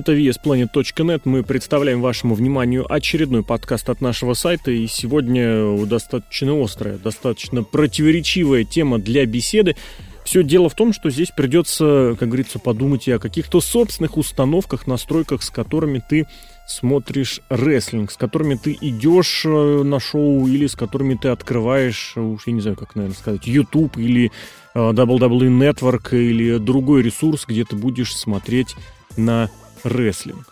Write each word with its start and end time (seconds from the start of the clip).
Это 0.00 0.14
VSPlanet.net. 0.14 1.20
Мы 1.26 1.42
представляем 1.42 2.00
вашему 2.00 2.34
вниманию 2.34 2.90
очередной 2.90 3.44
подкаст 3.44 3.90
от 3.90 4.00
нашего 4.00 4.32
сайта. 4.32 4.70
И 4.70 4.86
сегодня 4.86 5.76
достаточно 5.84 6.58
острая, 6.58 6.96
достаточно 6.96 7.62
противоречивая 7.62 8.64
тема 8.64 8.98
для 8.98 9.26
беседы. 9.26 9.76
Все 10.24 10.42
дело 10.42 10.70
в 10.70 10.74
том, 10.74 10.94
что 10.94 11.10
здесь 11.10 11.28
придется, 11.36 12.16
как 12.18 12.28
говорится, 12.28 12.58
подумать 12.58 13.08
и 13.08 13.12
о 13.12 13.18
каких-то 13.18 13.60
собственных 13.60 14.16
установках, 14.16 14.86
настройках, 14.86 15.42
с 15.42 15.50
которыми 15.50 16.02
ты 16.08 16.26
смотришь 16.66 17.42
рестлинг, 17.50 18.10
с 18.10 18.16
которыми 18.16 18.54
ты 18.54 18.78
идешь 18.80 19.42
э, 19.44 19.82
на 19.82 20.00
шоу 20.00 20.46
или 20.46 20.66
с 20.66 20.76
которыми 20.76 21.16
ты 21.16 21.28
открываешь, 21.28 22.14
э, 22.16 22.20
уж 22.22 22.46
я 22.46 22.54
не 22.54 22.62
знаю, 22.62 22.78
как, 22.78 22.94
наверное, 22.94 23.18
сказать, 23.18 23.46
YouTube 23.46 23.98
или 23.98 24.32
э, 24.74 24.78
WWE 24.78 25.50
Network 25.50 26.16
или 26.16 26.56
другой 26.56 27.02
ресурс, 27.02 27.44
где 27.46 27.66
ты 27.66 27.76
будешь 27.76 28.16
смотреть 28.16 28.76
на 29.18 29.50
рестлинг. 29.84 30.46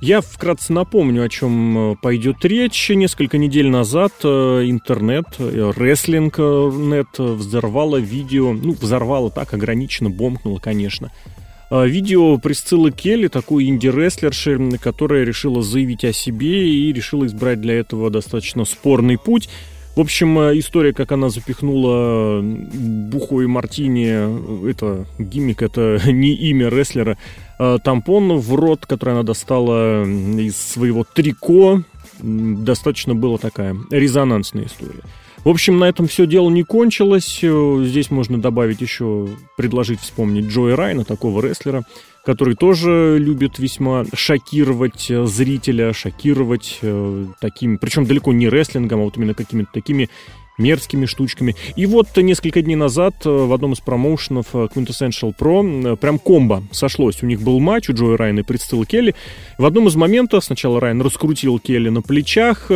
Я 0.00 0.20
вкратце 0.20 0.72
напомню, 0.72 1.24
о 1.24 1.28
чем 1.28 1.92
э, 1.92 1.96
пойдет 1.96 2.44
речь. 2.44 2.90
Несколько 2.90 3.38
недель 3.38 3.68
назад 3.68 4.12
э, 4.22 4.64
интернет, 4.66 5.24
э, 5.38 5.72
рестлинг-нет 5.74 7.18
взорвало 7.18 7.96
видео, 7.96 8.52
ну, 8.52 8.72
взорвало 8.72 9.30
так, 9.30 9.54
ограниченно, 9.54 10.10
бомкнуло, 10.10 10.58
конечно. 10.58 11.10
Видео 11.70 12.36
Присциллы 12.36 12.92
Келли, 12.92 13.28
такой 13.28 13.64
инди-рестлерши, 13.64 14.78
которая 14.80 15.24
решила 15.24 15.62
заявить 15.62 16.04
о 16.04 16.12
себе 16.12 16.68
и 16.68 16.92
решила 16.92 17.24
избрать 17.24 17.60
для 17.62 17.74
этого 17.74 18.10
достаточно 18.10 18.66
спорный 18.66 19.16
путь. 19.16 19.48
В 19.96 20.00
общем, 20.00 20.38
история, 20.58 20.92
как 20.92 21.12
она 21.12 21.30
запихнула 21.30 22.42
бухой 22.42 23.46
мартини, 23.46 24.68
это 24.70 25.06
гиммик, 25.18 25.62
это 25.62 25.98
не 26.06 26.34
имя 26.34 26.68
рестлера, 26.68 27.16
тампон 27.58 28.38
в 28.38 28.54
рот, 28.54 28.86
который 28.86 29.14
она 29.14 29.22
достала 29.22 30.04
из 30.04 30.56
своего 30.56 31.04
трико. 31.04 31.82
Достаточно 32.20 33.14
была 33.14 33.38
такая 33.38 33.76
резонансная 33.90 34.64
история. 34.64 35.02
В 35.44 35.50
общем, 35.50 35.78
на 35.78 35.84
этом 35.84 36.08
все 36.08 36.26
дело 36.26 36.48
не 36.48 36.62
кончилось. 36.62 37.40
Э, 37.42 37.84
здесь 37.84 38.10
можно 38.10 38.40
добавить 38.40 38.80
еще, 38.80 39.28
предложить 39.58 40.00
вспомнить 40.00 40.46
Джоя 40.46 40.74
Райна, 40.74 41.04
такого 41.04 41.42
рестлера, 41.42 41.84
который 42.24 42.54
тоже 42.54 43.18
любит 43.20 43.58
весьма 43.58 44.06
шокировать 44.14 45.10
э, 45.10 45.26
зрителя, 45.26 45.92
шокировать 45.92 46.78
э, 46.80 47.26
таким, 47.40 47.76
причем 47.76 48.06
далеко 48.06 48.32
не 48.32 48.48
рестлингом, 48.48 49.00
а 49.00 49.04
вот 49.04 49.18
именно 49.18 49.34
какими-то 49.34 49.70
такими 49.70 50.08
мерзкими 50.58 51.06
штучками. 51.06 51.54
И 51.76 51.86
вот 51.86 52.16
несколько 52.16 52.62
дней 52.62 52.76
назад 52.76 53.14
э, 53.24 53.28
в 53.28 53.52
одном 53.52 53.72
из 53.72 53.80
промоушенов 53.80 54.46
э, 54.54 54.68
Quintessential 54.74 55.34
Pro 55.36 55.94
э, 55.94 55.96
прям 55.96 56.18
комбо 56.18 56.62
сошлось. 56.70 57.22
У 57.22 57.26
них 57.26 57.42
был 57.42 57.58
матч 57.60 57.88
у 57.88 57.94
Джоя 57.94 58.16
Райана 58.16 58.40
и 58.40 58.42
Присциллы 58.42 58.86
Келли. 58.86 59.14
В 59.58 59.64
одном 59.64 59.88
из 59.88 59.96
моментов 59.96 60.44
сначала 60.44 60.80
Райан 60.80 61.02
раскрутил 61.02 61.58
Келли 61.58 61.88
на 61.88 62.02
плечах, 62.02 62.70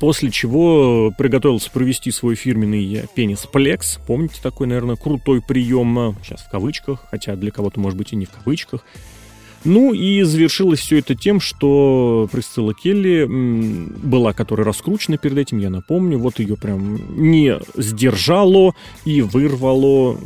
после 0.00 0.30
чего 0.30 1.12
приготовился 1.18 1.70
провести 1.70 2.10
свой 2.12 2.36
фирменный 2.36 3.04
пенис-плекс. 3.14 3.98
Помните 4.06 4.36
такой, 4.42 4.68
наверное, 4.68 4.96
крутой 4.96 5.42
прием, 5.42 6.16
сейчас 6.22 6.42
в 6.42 6.50
кавычках, 6.50 7.06
хотя 7.10 7.34
для 7.34 7.50
кого-то, 7.50 7.80
может 7.80 7.98
быть, 7.98 8.12
и 8.12 8.16
не 8.16 8.26
в 8.26 8.30
кавычках. 8.30 8.84
Ну 9.64 9.92
и 9.92 10.22
завершилось 10.22 10.78
все 10.80 10.98
это 10.98 11.14
тем, 11.14 11.40
что 11.40 12.28
Присцилла 12.30 12.74
Келли 12.74 13.26
была, 13.28 14.32
которая 14.32 14.64
раскручена 14.64 15.18
перед 15.18 15.36
этим, 15.38 15.58
я 15.58 15.68
напомню, 15.68 16.18
вот 16.18 16.38
ее 16.38 16.56
прям 16.56 17.20
не 17.20 17.58
сдержало 17.76 18.74
и 19.04 19.20
вырвало 19.20 20.16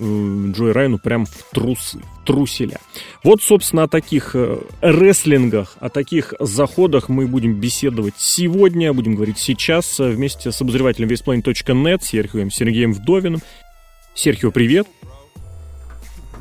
Джой 0.53 0.73
Райну 0.73 0.99
прям 0.99 1.25
в 1.25 1.47
трусы, 1.53 1.99
в 1.99 2.27
труселя. 2.27 2.79
Вот, 3.25 3.43
собственно, 3.43 3.85
о 3.85 3.89
таких 3.89 4.33
э, 4.35 4.59
рестлингах, 4.83 5.77
о 5.81 5.89
таких 5.89 6.35
заходах 6.39 7.09
мы 7.09 7.27
будем 7.27 7.55
беседовать 7.55 8.15
сегодня, 8.19 8.93
будем 8.93 9.15
говорить 9.15 9.39
сейчас 9.39 9.99
э, 9.99 10.11
вместе 10.11 10.53
с 10.53 10.61
обозревателем 10.61 11.09
весьplanet.net 11.09 12.03
Серхием 12.03 12.51
Сергеем 12.51 12.93
Вдовиным. 12.93 13.41
Серхио, 14.15 14.51
привет! 14.51 14.87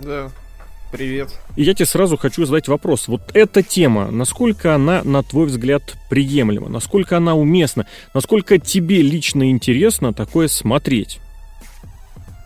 Да, 0.03 0.31
Привет. 0.91 1.29
И 1.55 1.63
я 1.63 1.73
тебе 1.73 1.85
сразу 1.85 2.17
хочу 2.17 2.45
задать 2.45 2.67
вопрос. 2.67 3.07
Вот 3.07 3.21
эта 3.33 3.63
тема, 3.63 4.11
насколько 4.11 4.75
она, 4.75 5.03
на 5.03 5.23
твой 5.23 5.45
взгляд, 5.45 5.81
приемлема? 6.09 6.67
Насколько 6.67 7.17
она 7.17 7.33
уместна? 7.33 7.87
Насколько 8.13 8.59
тебе 8.59 9.01
лично 9.01 9.49
интересно 9.49 10.13
такое 10.13 10.47
смотреть? 10.49 11.19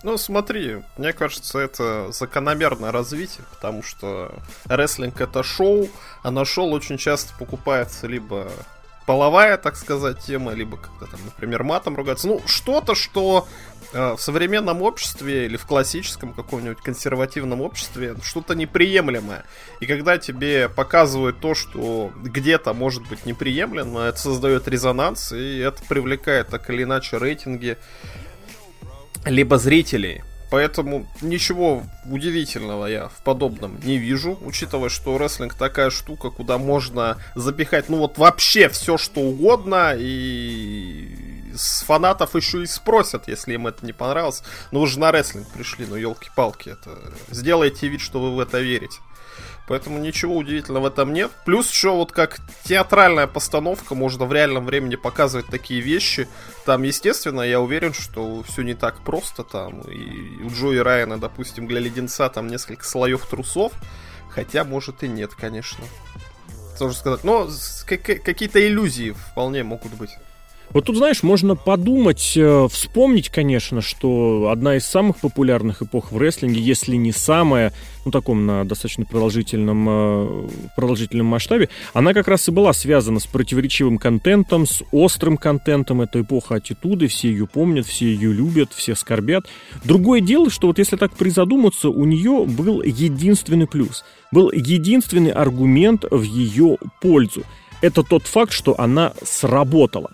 Ну, 0.04 0.20
смотри, 0.20 0.78
мне 1.00 1.14
кажется, 1.14 1.58
это 1.58 2.12
закономерное 2.12 2.92
развитие, 2.92 3.44
потому 3.52 3.82
что 3.82 4.32
рестлинг 4.66 5.20
это 5.20 5.42
шоу, 5.42 5.90
а 6.22 6.30
на 6.30 6.46
шоу 6.46 6.70
очень 6.70 7.00
часто 7.00 7.34
покупается 7.40 8.06
либо 8.06 8.48
половая, 9.06 9.58
так 9.58 9.76
сказать, 9.76 10.20
тема, 10.20 10.54
либо 10.54 10.78
как-то 10.78 11.08
там, 11.08 11.20
например, 11.26 11.64
матом 11.64 11.96
ругаться. 11.96 12.28
Ну, 12.28 12.42
что-то, 12.46 12.96
что 12.96 13.48
в 13.94 14.18
современном 14.18 14.82
обществе 14.82 15.46
или 15.46 15.58
в 15.58 15.66
классическом 15.66 16.34
каком-нибудь 16.34 16.80
консервативном 16.80 17.62
обществе 17.62 18.16
что-то 18.24 18.56
неприемлемое. 18.56 19.46
И 19.80 19.86
когда 19.86 20.18
тебе 20.18 20.70
показывают 20.70 21.40
то, 21.40 21.56
что 21.56 22.12
где-то 22.16 22.74
может 22.74 23.08
быть 23.08 23.26
неприемлемо, 23.26 24.02
это 24.02 24.18
создает 24.18 24.68
резонанс, 24.68 25.32
и 25.32 25.60
это 25.60 25.82
привлекает 25.88 26.48
так 26.48 26.70
или 26.70 26.84
иначе 26.84 27.18
рейтинги 27.18 27.78
либо 29.26 29.58
зрителей. 29.58 30.24
Поэтому 30.52 31.08
ничего 31.22 31.84
удивительного 32.06 32.86
я 32.86 33.08
в 33.10 33.24
подобном 33.24 33.80
не 33.84 33.98
вижу, 33.98 34.38
учитывая, 34.42 34.90
что 34.90 35.18
рестлинг 35.18 35.56
такая 35.56 35.90
штука, 35.90 36.30
куда 36.30 36.58
можно 36.58 37.18
запихать, 37.34 37.90
ну 37.90 37.98
вот 37.98 38.18
вообще 38.18 38.70
все, 38.70 38.98
что 38.98 39.22
угодно, 39.22 39.96
и 39.98 41.25
с 41.56 41.84
фанатов 41.84 42.36
еще 42.36 42.64
и 42.64 42.66
спросят, 42.66 43.28
если 43.28 43.54
им 43.54 43.68
это 43.68 43.86
не 43.86 43.94
понравилось. 43.94 44.44
Ну 44.72 44.82
вы 44.82 44.88
же 44.88 45.00
на 45.00 45.12
рестлинг 45.12 45.48
пришли, 45.50 45.86
ну 45.86 45.96
елки-палки, 45.96 46.70
это... 46.70 47.14
Сделайте 47.30 47.88
вид, 47.88 48.02
что 48.02 48.20
вы 48.20 48.36
в 48.36 48.40
это 48.40 48.60
верите. 48.60 49.00
Поэтому 49.68 49.98
ничего 49.98 50.38
удивительного 50.38 50.84
в 50.84 50.86
этом 50.88 51.12
нет. 51.12 51.32
Плюс 51.44 51.72
еще 51.72 51.90
вот 51.90 52.12
как 52.12 52.40
театральная 52.64 53.26
постановка, 53.26 53.96
можно 53.96 54.26
в 54.26 54.34
реальном 54.34 54.66
времени 54.66 54.96
показывать 54.96 55.48
такие 55.48 55.82
вещи. 55.82 56.28
Там, 56.66 56.84
естественно, 56.84 57.42
я 57.42 57.60
уверен, 57.60 57.94
что 57.94 58.44
все 58.44 58.62
не 58.62 58.76
так 58.76 59.04
просто 59.04 59.44
там. 59.44 59.82
И 59.82 60.44
у 60.44 60.50
Джои 60.52 60.78
Райана, 60.78 61.20
допустим, 61.20 61.68
для 61.68 61.80
леденца 61.80 62.30
там 62.30 62.48
несколько 62.48 62.86
слоев 62.86 63.26
трусов. 63.26 63.74
Хотя, 64.30 64.64
может 64.66 65.02
и 65.02 65.08
нет, 65.08 65.34
конечно. 65.34 65.84
Тоже 66.78 66.96
сказать. 66.96 67.24
Но 67.24 67.50
какие-то 67.88 68.68
иллюзии 68.68 69.16
вполне 69.32 69.64
могут 69.64 69.94
быть. 69.94 70.12
Вот 70.76 70.84
тут, 70.84 70.98
знаешь, 70.98 71.24
можно 71.24 71.56
подумать, 71.56 72.34
э, 72.36 72.68
вспомнить, 72.70 73.30
конечно, 73.30 73.80
что 73.80 74.50
одна 74.52 74.76
из 74.76 74.84
самых 74.84 75.16
популярных 75.22 75.82
эпох 75.82 76.12
в 76.12 76.18
рестлинге, 76.18 76.60
если 76.60 76.98
не 76.98 77.14
самая, 77.14 77.72
ну, 78.04 78.12
таком 78.12 78.46
на 78.46 78.66
достаточно 78.66 79.06
продолжительном, 79.06 79.88
э, 79.88 80.50
продолжительном 80.76 81.28
масштабе, 81.28 81.70
она 81.94 82.14
как 82.14 82.28
раз 82.28 82.50
и 82.50 82.52
была 82.52 82.74
связана 82.74 83.22
с 83.22 83.26
противоречивым 83.26 83.98
контентом, 83.98 84.66
с 84.66 84.84
острым 84.92 85.38
контентом. 85.38 86.02
Это 86.02 86.20
эпоха 86.20 86.56
аттитуды, 86.56 87.08
все 87.08 87.30
ее 87.30 87.48
помнят, 87.48 87.86
все 87.86 88.08
ее 88.08 88.34
любят, 88.34 88.74
все 88.74 88.96
скорбят. 88.96 89.46
Другое 89.86 90.20
дело, 90.20 90.50
что 90.50 90.68
вот 90.68 90.78
если 90.78 90.98
так 90.98 91.14
призадуматься, 91.14 91.88
у 91.88 92.04
нее 92.04 92.44
был 92.46 92.82
единственный 92.82 93.66
плюс, 93.66 94.04
был 94.34 94.52
единственный 94.52 95.32
аргумент 95.32 96.04
в 96.12 96.24
ее 96.24 96.80
пользу. 97.02 97.44
Это 97.80 98.04
тот 98.04 98.24
факт, 98.24 98.52
что 98.52 98.78
она 98.78 99.14
сработала. 99.24 100.12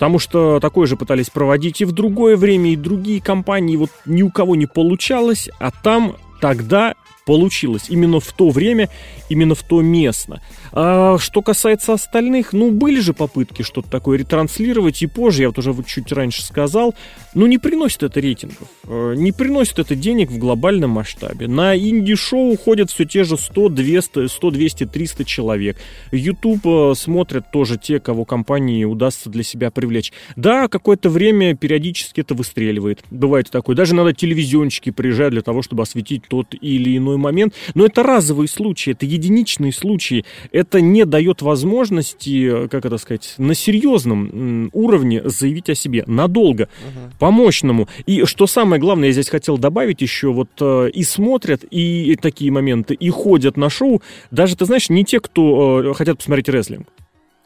Потому 0.00 0.18
что 0.18 0.60
такое 0.60 0.86
же 0.86 0.96
пытались 0.96 1.28
проводить 1.28 1.82
и 1.82 1.84
в 1.84 1.92
другое 1.92 2.34
время, 2.34 2.72
и 2.72 2.76
другие 2.76 3.20
компании. 3.20 3.76
Вот 3.76 3.90
ни 4.06 4.22
у 4.22 4.30
кого 4.30 4.56
не 4.56 4.64
получалось, 4.64 5.50
а 5.58 5.70
там 5.70 6.16
тогда 6.40 6.94
получилось. 7.30 7.84
Именно 7.88 8.18
в 8.18 8.32
то 8.32 8.50
время, 8.50 8.88
именно 9.28 9.54
в 9.54 9.62
то 9.62 9.82
место. 9.82 10.42
А 10.72 11.16
что 11.18 11.42
касается 11.42 11.92
остальных, 11.92 12.52
ну, 12.52 12.72
были 12.72 12.98
же 12.98 13.14
попытки 13.14 13.62
что-то 13.62 13.88
такое 13.88 14.18
ретранслировать, 14.18 15.00
и 15.02 15.06
позже, 15.06 15.42
я 15.42 15.48
вот 15.50 15.58
уже 15.58 15.72
чуть 15.86 16.10
раньше 16.10 16.42
сказал, 16.42 16.92
ну, 17.34 17.46
не 17.46 17.58
приносит 17.58 18.02
это 18.02 18.18
рейтингов, 18.18 18.66
э, 18.88 19.14
не 19.16 19.30
приносит 19.30 19.78
это 19.78 19.94
денег 19.94 20.32
в 20.32 20.38
глобальном 20.38 20.90
масштабе. 20.90 21.46
На 21.46 21.76
инди-шоу 21.76 22.56
ходят 22.56 22.90
все 22.90 23.04
те 23.04 23.22
же 23.22 23.36
100, 23.36 23.68
200, 23.68 24.26
100, 24.26 24.50
200, 24.50 24.86
300 24.86 25.24
человек. 25.24 25.76
YouTube 26.10 26.66
э, 26.66 26.94
смотрят 26.96 27.52
тоже 27.52 27.78
те, 27.78 28.00
кого 28.00 28.24
компании 28.24 28.84
удастся 28.84 29.30
для 29.30 29.44
себя 29.44 29.70
привлечь. 29.70 30.12
Да, 30.34 30.66
какое-то 30.66 31.10
время 31.10 31.54
периодически 31.54 32.22
это 32.22 32.34
выстреливает. 32.34 33.04
Бывает 33.12 33.48
такое. 33.52 33.76
Даже 33.76 33.94
надо 33.94 34.12
телевизионщики 34.14 34.90
приезжают 34.90 35.34
для 35.34 35.42
того, 35.42 35.62
чтобы 35.62 35.84
осветить 35.84 36.24
тот 36.28 36.54
или 36.60 36.96
иной 36.96 37.19
момент. 37.20 37.54
Но 37.74 37.86
это 37.86 38.02
разовые 38.02 38.48
случаи, 38.48 38.92
это 38.92 39.06
единичные 39.06 39.72
случаи. 39.72 40.24
Это 40.52 40.80
не 40.80 41.04
дает 41.04 41.42
возможности, 41.42 42.68
как 42.68 42.84
это 42.84 42.98
сказать, 42.98 43.34
на 43.38 43.54
серьезном 43.54 44.70
уровне 44.72 45.22
заявить 45.24 45.70
о 45.70 45.74
себе 45.74 46.04
надолго, 46.06 46.62
угу. 46.62 47.12
по-мощному. 47.18 47.88
И 48.06 48.24
что 48.24 48.46
самое 48.46 48.80
главное, 48.80 49.08
я 49.08 49.12
здесь 49.12 49.28
хотел 49.28 49.58
добавить 49.58 50.00
еще, 50.00 50.32
вот 50.32 50.50
э, 50.60 50.90
и 50.92 51.02
смотрят, 51.04 51.64
и 51.70 52.16
такие 52.20 52.50
моменты, 52.50 52.94
и 52.94 53.10
ходят 53.10 53.56
на 53.56 53.70
шоу, 53.70 54.02
даже, 54.30 54.56
ты 54.56 54.64
знаешь, 54.64 54.88
не 54.90 55.04
те, 55.04 55.20
кто 55.20 55.82
э, 55.82 55.94
хотят 55.94 56.18
посмотреть 56.18 56.48
рестлинг. 56.48 56.86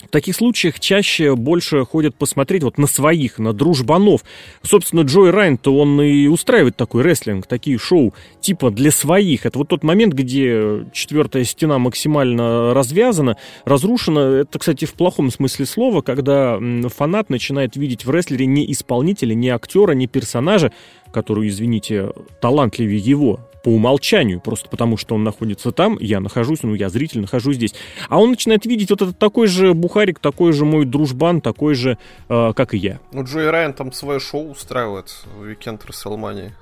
В 0.07 0.11
таких 0.11 0.37
случаях 0.37 0.81
чаще 0.81 1.35
больше 1.35 1.85
ходят 1.85 2.15
посмотреть 2.15 2.63
вот 2.63 2.79
на 2.79 2.87
своих, 2.87 3.39
на 3.39 3.53
дружбанов. 3.53 4.23
Собственно, 4.63 5.03
Джой 5.03 5.31
Райан-то 5.31 5.77
он 5.77 6.01
и 6.01 6.27
устраивает 6.27 6.77
такой 6.77 7.03
рестлинг, 7.03 7.47
такие 7.47 7.79
шоу 7.79 8.15
типа 8.41 8.71
для 8.71 8.91
своих. 8.91 9.47
Это 9.47 9.59
вот 9.59 9.69
тот 9.69 9.83
момент, 9.83 10.15
где 10.15 10.87
четвертая 10.93 11.45
стена 11.45 11.79
максимально 11.79 12.75
развязана, 12.75 13.37
разрушена. 13.65 14.19
Это, 14.43 14.59
кстати, 14.59 14.85
в 14.85 14.95
плохом 14.95 15.31
смысле 15.31 15.67
слова, 15.67 16.03
когда 16.03 16.59
фанат 16.95 17.31
начинает 17.31 17.77
видеть 17.77 18.05
в 18.05 18.11
рестлере 18.11 18.47
не 18.47 18.71
исполнителя, 18.73 19.35
не 19.35 19.49
актера, 19.49 19.93
не 19.93 20.07
персонажа, 20.07 20.73
который, 21.13 21.49
извините, 21.49 22.11
талантливее 22.41 22.99
его, 22.99 23.41
по 23.65 23.71
умолчанию, 23.71 24.41
просто 24.41 24.69
потому 24.69 24.99
что 24.99 25.15
он 25.15 25.25
находится 25.25 25.73
там, 25.73 25.97
я 25.99 26.21
нахожусь, 26.21 26.63
ну, 26.63 26.75
я 26.75 26.91
зритель, 26.91 27.23
нахожусь 27.23 27.57
здесь. 27.57 27.75
А 28.11 28.21
он 28.21 28.31
начинает 28.31 28.67
видеть 28.67 28.91
вот 28.91 29.01
этот 29.01 29.19
такой 29.19 29.47
же 29.47 29.73
бухарик, 29.73 30.19
такой 30.19 30.53
же 30.53 30.67
мой 30.67 30.85
дружбан, 30.85 31.41
такой 31.41 31.75
же, 31.75 31.97
э, 32.29 32.53
как 32.55 32.75
и 32.75 32.79
я. 32.79 33.01
Ну, 33.11 33.25
Джой 33.25 33.51
Райан 33.51 33.73
там 33.73 33.91
свое 33.91 34.21
шоу 34.21 34.51
устраивает 34.51 35.09
в 35.35 35.45
Weekend 35.45 35.81
WrestleMania 35.87 36.53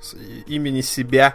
имени 0.47 0.81
себя, 0.81 1.35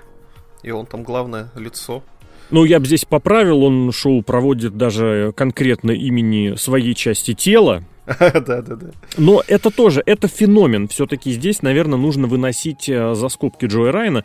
и 0.64 0.72
он 0.72 0.86
там 0.86 1.04
главное 1.04 1.52
лицо. 1.56 2.02
Ну, 2.50 2.64
я 2.64 2.80
бы 2.80 2.86
здесь 2.86 3.04
поправил, 3.04 3.62
он 3.64 3.92
шоу 3.92 4.22
проводит 4.22 4.78
даже 4.78 5.34
конкретно 5.36 5.92
имени 5.92 6.56
своей 6.56 6.96
части 6.96 7.34
тела, 7.34 7.84
да, 8.20 8.40
да, 8.40 8.62
да. 8.62 8.88
Но 9.18 9.44
это 9.48 9.70
тоже, 9.70 10.02
это 10.06 10.30
феномен. 10.30 10.88
Все-таки 10.88 11.34
здесь, 11.34 11.62
наверное, 11.62 12.00
нужно 12.00 12.28
выносить 12.28 12.88
э, 12.88 13.16
за 13.16 13.28
скобки 13.28 13.66
Джоя 13.66 13.92
Райана 13.92 14.24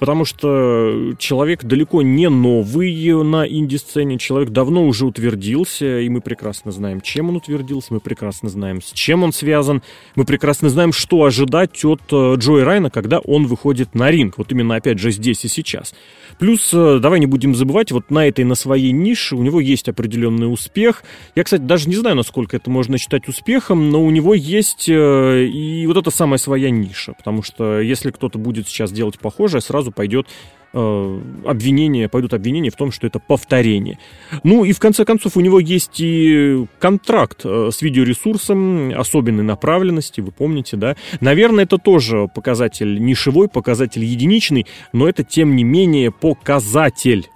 потому 0.00 0.24
что 0.24 1.14
человек 1.18 1.62
далеко 1.62 2.02
не 2.02 2.28
новый 2.30 2.90
на 3.22 3.46
инди-сцене, 3.46 4.18
человек 4.18 4.48
давно 4.48 4.86
уже 4.86 5.04
утвердился, 5.04 6.00
и 6.00 6.08
мы 6.08 6.22
прекрасно 6.22 6.72
знаем, 6.72 7.02
чем 7.02 7.28
он 7.28 7.36
утвердился, 7.36 7.92
мы 7.94 8.00
прекрасно 8.00 8.48
знаем, 8.48 8.80
с 8.82 8.92
чем 8.92 9.22
он 9.22 9.32
связан, 9.32 9.82
мы 10.16 10.24
прекрасно 10.24 10.70
знаем, 10.70 10.92
что 10.92 11.22
ожидать 11.22 11.84
от 11.84 12.00
э, 12.10 12.34
Джои 12.36 12.62
Райна, 12.62 12.90
когда 12.90 13.18
он 13.18 13.46
выходит 13.46 13.94
на 13.94 14.10
ринг, 14.10 14.38
вот 14.38 14.50
именно 14.50 14.76
опять 14.76 14.98
же 14.98 15.10
здесь 15.10 15.44
и 15.44 15.48
сейчас. 15.48 15.94
Плюс, 16.38 16.70
э, 16.72 16.98
давай 17.00 17.20
не 17.20 17.26
будем 17.26 17.54
забывать, 17.54 17.92
вот 17.92 18.10
на 18.10 18.26
этой, 18.26 18.46
на 18.46 18.54
своей 18.54 18.92
нише 18.92 19.36
у 19.36 19.42
него 19.42 19.60
есть 19.60 19.90
определенный 19.90 20.50
успех. 20.50 21.04
Я, 21.34 21.44
кстати, 21.44 21.60
даже 21.60 21.88
не 21.88 21.96
знаю, 21.96 22.16
насколько 22.16 22.56
это 22.56 22.70
можно 22.70 22.96
считать 22.96 23.28
успехом, 23.28 23.90
но 23.90 24.02
у 24.02 24.10
него 24.10 24.32
есть 24.32 24.88
э, 24.88 25.44
и 25.44 25.86
вот 25.86 25.98
эта 25.98 26.10
самая 26.10 26.38
своя 26.38 26.70
ниша, 26.70 27.12
потому 27.12 27.42
что 27.42 27.80
если 27.80 28.10
кто-то 28.10 28.38
будет 28.38 28.66
сейчас 28.66 28.90
делать 28.90 29.18
похожее, 29.18 29.60
сразу 29.60 29.89
сразу 29.90 29.92
пойдет 29.92 30.26
э, 30.72 31.20
обвинения, 31.44 32.08
пойдут 32.08 32.34
обвинения 32.34 32.70
в 32.70 32.76
том, 32.76 32.92
что 32.92 33.06
это 33.06 33.18
повторение. 33.18 33.98
Ну 34.44 34.64
и 34.64 34.72
в 34.72 34.78
конце 34.78 35.04
концов 35.04 35.36
у 35.36 35.40
него 35.40 35.60
есть 35.60 36.00
и 36.00 36.66
контракт 36.78 37.40
э, 37.44 37.70
с 37.72 37.82
видеоресурсом 37.82 38.92
особенной 38.96 39.42
направленности, 39.44 40.20
вы 40.20 40.30
помните, 40.32 40.76
да? 40.76 40.96
Наверное, 41.20 41.64
это 41.64 41.78
тоже 41.78 42.28
показатель 42.34 43.02
нишевой, 43.02 43.48
показатель 43.48 44.04
единичный, 44.04 44.66
но 44.92 45.08
это 45.08 45.24
тем 45.24 45.56
не 45.56 45.64
менее 45.64 46.10
показатель. 46.10 47.28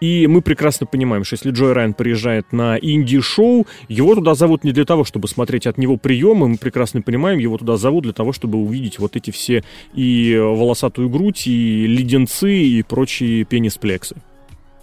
И 0.00 0.26
мы 0.26 0.40
прекрасно 0.40 0.86
понимаем, 0.86 1.24
что 1.24 1.34
если 1.34 1.50
Джой 1.50 1.74
Райан 1.74 1.92
приезжает 1.92 2.52
на 2.52 2.78
инди-шоу, 2.78 3.66
его 3.88 4.14
туда 4.14 4.34
зовут 4.34 4.64
не 4.64 4.72
для 4.72 4.86
того, 4.86 5.04
чтобы 5.04 5.28
смотреть 5.28 5.66
от 5.66 5.76
него 5.76 5.98
приемы, 5.98 6.48
мы 6.48 6.56
прекрасно 6.56 7.02
понимаем, 7.02 7.38
его 7.38 7.58
туда 7.58 7.76
зовут 7.76 8.04
для 8.04 8.14
того, 8.14 8.32
чтобы 8.32 8.58
увидеть 8.58 8.98
вот 8.98 9.16
эти 9.16 9.30
все 9.30 9.62
и 9.92 10.36
волосатую 10.38 11.10
грудь, 11.10 11.46
и 11.46 11.86
леденцы, 11.86 12.52
и 12.52 12.82
прочие 12.82 13.44
пенисплексы. 13.44 14.16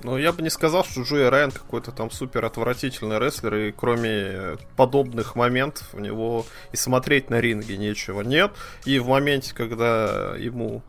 Ну, 0.03 0.15
я 0.17 0.31
бы 0.31 0.43
не 0.43 0.51
сказал, 0.51 0.85
что 0.85 1.01
Джой 1.01 1.27
Райан 1.27 1.49
какой-то 1.49 1.91
там 1.91 2.11
супер 2.11 2.45
отвратительный 2.45 3.17
рестлер, 3.17 3.55
и 3.55 3.71
кроме 3.71 4.57
подобных 4.75 5.35
моментов 5.35 5.89
у 5.93 5.99
него 5.99 6.45
и 6.71 6.77
смотреть 6.77 7.31
на 7.31 7.41
ринге 7.41 7.77
нечего 7.77 8.21
нет. 8.21 8.51
И 8.85 8.99
в 8.99 9.07
моменте, 9.07 9.55
когда 9.55 10.35
ему 10.37 10.83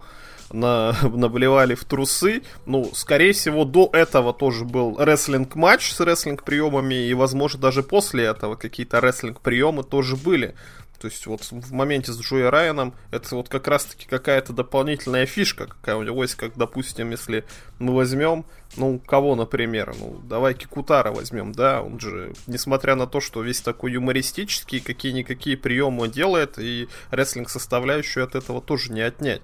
на, 0.52 0.94
наблевали 1.02 1.74
в 1.74 1.84
трусы. 1.84 2.42
Ну, 2.66 2.90
скорее 2.94 3.32
всего, 3.32 3.64
до 3.64 3.90
этого 3.92 4.32
тоже 4.32 4.64
был 4.64 4.96
рестлинг-матч 4.98 5.92
с 5.92 6.00
рестлинг-приемами, 6.00 6.94
и, 6.94 7.14
возможно, 7.14 7.60
даже 7.60 7.82
после 7.82 8.24
этого 8.24 8.56
какие-то 8.56 9.00
рестлинг-приемы 9.00 9.84
тоже 9.84 10.16
были. 10.16 10.54
То 11.00 11.06
есть 11.06 11.26
вот 11.26 11.42
в 11.42 11.72
моменте 11.72 12.12
с 12.12 12.20
Джои 12.20 12.42
Райаном 12.42 12.92
это 13.12 13.36
вот 13.36 13.48
как 13.48 13.68
раз-таки 13.68 14.06
какая-то 14.08 14.52
дополнительная 14.52 15.26
фишка, 15.26 15.66
какая 15.66 15.94
у 15.94 16.02
него 16.02 16.22
есть, 16.22 16.34
как, 16.34 16.56
допустим, 16.56 17.12
если 17.12 17.44
мы 17.78 17.94
возьмем, 17.94 18.44
ну, 18.76 18.98
кого, 18.98 19.36
например, 19.36 19.94
ну, 19.96 20.20
давай 20.24 20.54
Кикутара 20.54 21.12
возьмем, 21.12 21.52
да, 21.52 21.82
он 21.82 22.00
же, 22.00 22.32
несмотря 22.48 22.96
на 22.96 23.06
то, 23.06 23.20
что 23.20 23.42
весь 23.42 23.60
такой 23.60 23.92
юмористический, 23.92 24.80
какие-никакие 24.80 25.56
приемы 25.56 26.08
делает, 26.08 26.58
и 26.58 26.88
рестлинг 27.10 27.48
составляющую 27.48 28.24
от 28.24 28.34
этого 28.34 28.60
тоже 28.60 28.92
не 28.92 29.02
отнять. 29.02 29.42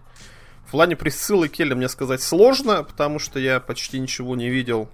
В 0.67 0.71
плане 0.71 0.97
присылы 0.97 1.49
Келли 1.49 1.75
мне 1.75 1.89
сказать 1.89 2.23
сложно, 2.23 2.83
потому 2.83 3.19
что 3.19 3.39
я 3.39 3.61
почти 3.61 3.99
ничего 3.99 4.35
не 4.35 4.51
видел 4.51 4.89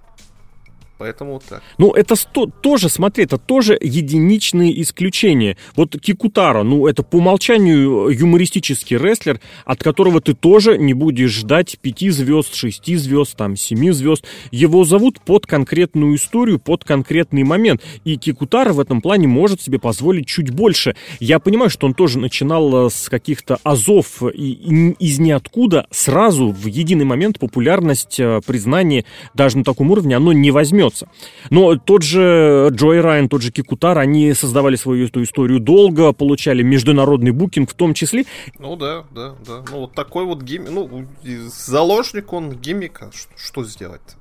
Поэтому 1.01 1.41
так. 1.49 1.63
Ну, 1.79 1.93
это 1.93 2.15
сто, 2.15 2.45
тоже, 2.45 2.87
смотри, 2.87 3.23
это 3.23 3.39
тоже 3.39 3.75
единичные 3.81 4.79
исключения. 4.83 5.57
Вот 5.75 5.99
Кикутара, 5.99 6.61
ну, 6.61 6.85
это 6.85 7.01
по 7.01 7.15
умолчанию 7.15 8.09
юмористический 8.09 8.97
рестлер, 8.97 9.39
от 9.65 9.81
которого 9.81 10.21
ты 10.21 10.35
тоже 10.35 10.77
не 10.77 10.93
будешь 10.93 11.31
ждать 11.31 11.79
пяти 11.81 12.11
звезд, 12.11 12.53
шести 12.53 12.97
звезд, 12.97 13.35
там, 13.35 13.55
семи 13.55 13.89
звезд. 13.89 14.25
Его 14.51 14.83
зовут 14.83 15.19
под 15.21 15.47
конкретную 15.47 16.15
историю, 16.17 16.59
под 16.59 16.83
конкретный 16.83 17.41
момент. 17.41 17.81
И 18.03 18.17
Кикутара 18.17 18.71
в 18.71 18.79
этом 18.79 19.01
плане 19.01 19.27
может 19.27 19.59
себе 19.59 19.79
позволить 19.79 20.27
чуть 20.27 20.51
больше. 20.51 20.95
Я 21.19 21.39
понимаю, 21.39 21.71
что 21.71 21.87
он 21.87 21.95
тоже 21.95 22.19
начинал 22.19 22.85
э, 22.85 22.89
с 22.91 23.09
каких-то 23.09 23.57
азов 23.63 24.21
и, 24.21 24.51
и 24.51 24.91
из 24.99 25.17
ниоткуда 25.17 25.87
сразу 25.89 26.51
в 26.51 26.67
единый 26.67 27.05
момент 27.05 27.39
популярность, 27.39 28.19
э, 28.19 28.39
признание 28.45 29.03
даже 29.33 29.57
на 29.57 29.63
таком 29.63 29.89
уровне 29.89 30.15
оно 30.15 30.31
не 30.31 30.51
возьмет 30.51 30.90
вернется. 30.91 31.07
Но 31.49 31.75
тот 31.75 32.03
же 32.03 32.69
Джой 32.71 33.01
Райан, 33.01 33.29
тот 33.29 33.41
же 33.41 33.51
Кикутар, 33.51 33.97
они 33.97 34.33
создавали 34.33 34.75
свою 34.75 35.07
эту 35.07 35.23
историю 35.23 35.59
долго, 35.59 36.13
получали 36.13 36.63
международный 36.63 37.31
букинг 37.31 37.71
в 37.71 37.73
том 37.73 37.93
числе. 37.93 38.25
Ну 38.59 38.75
да, 38.75 39.05
да, 39.11 39.35
да. 39.45 39.63
Ну 39.71 39.81
вот 39.81 39.93
такой 39.93 40.25
вот 40.25 40.41
гиммик, 40.41 40.69
ну 40.71 41.07
заложник 41.47 42.33
он 42.33 42.51
гиммика, 42.51 43.11
что, 43.13 43.31
что 43.37 43.63
сделать-то? 43.63 44.15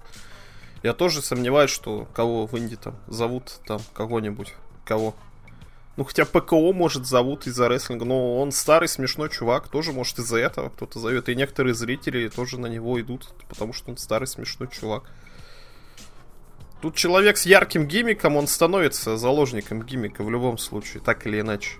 Я 0.82 0.94
тоже 0.94 1.20
сомневаюсь, 1.20 1.70
что 1.70 2.08
кого 2.14 2.46
в 2.46 2.56
Индии 2.56 2.76
там 2.76 2.96
зовут 3.06 3.60
там 3.66 3.80
кого-нибудь, 3.92 4.54
кого. 4.84 5.14
Ну, 5.96 6.04
хотя 6.04 6.24
ПКО, 6.24 6.72
может, 6.72 7.04
зовут 7.04 7.46
из-за 7.46 7.68
рестлинга, 7.68 8.06
но 8.06 8.40
он 8.40 8.52
старый, 8.52 8.88
смешной 8.88 9.28
чувак, 9.28 9.68
тоже, 9.68 9.92
может, 9.92 10.18
из-за 10.18 10.38
этого 10.38 10.70
кто-то 10.70 10.98
зовет. 10.98 11.28
И 11.28 11.34
некоторые 11.34 11.74
зрители 11.74 12.28
тоже 12.28 12.58
на 12.58 12.68
него 12.68 12.98
идут, 12.98 13.28
потому 13.50 13.74
что 13.74 13.90
он 13.90 13.98
старый, 13.98 14.26
смешной 14.26 14.70
чувак. 14.72 15.02
Тут 16.80 16.94
человек 16.94 17.36
с 17.36 17.44
ярким 17.44 17.86
гиммиком, 17.86 18.36
он 18.36 18.46
становится 18.46 19.16
заложником 19.16 19.82
гиммика 19.82 20.24
в 20.24 20.30
любом 20.30 20.56
случае, 20.56 21.02
так 21.04 21.26
или 21.26 21.40
иначе. 21.40 21.72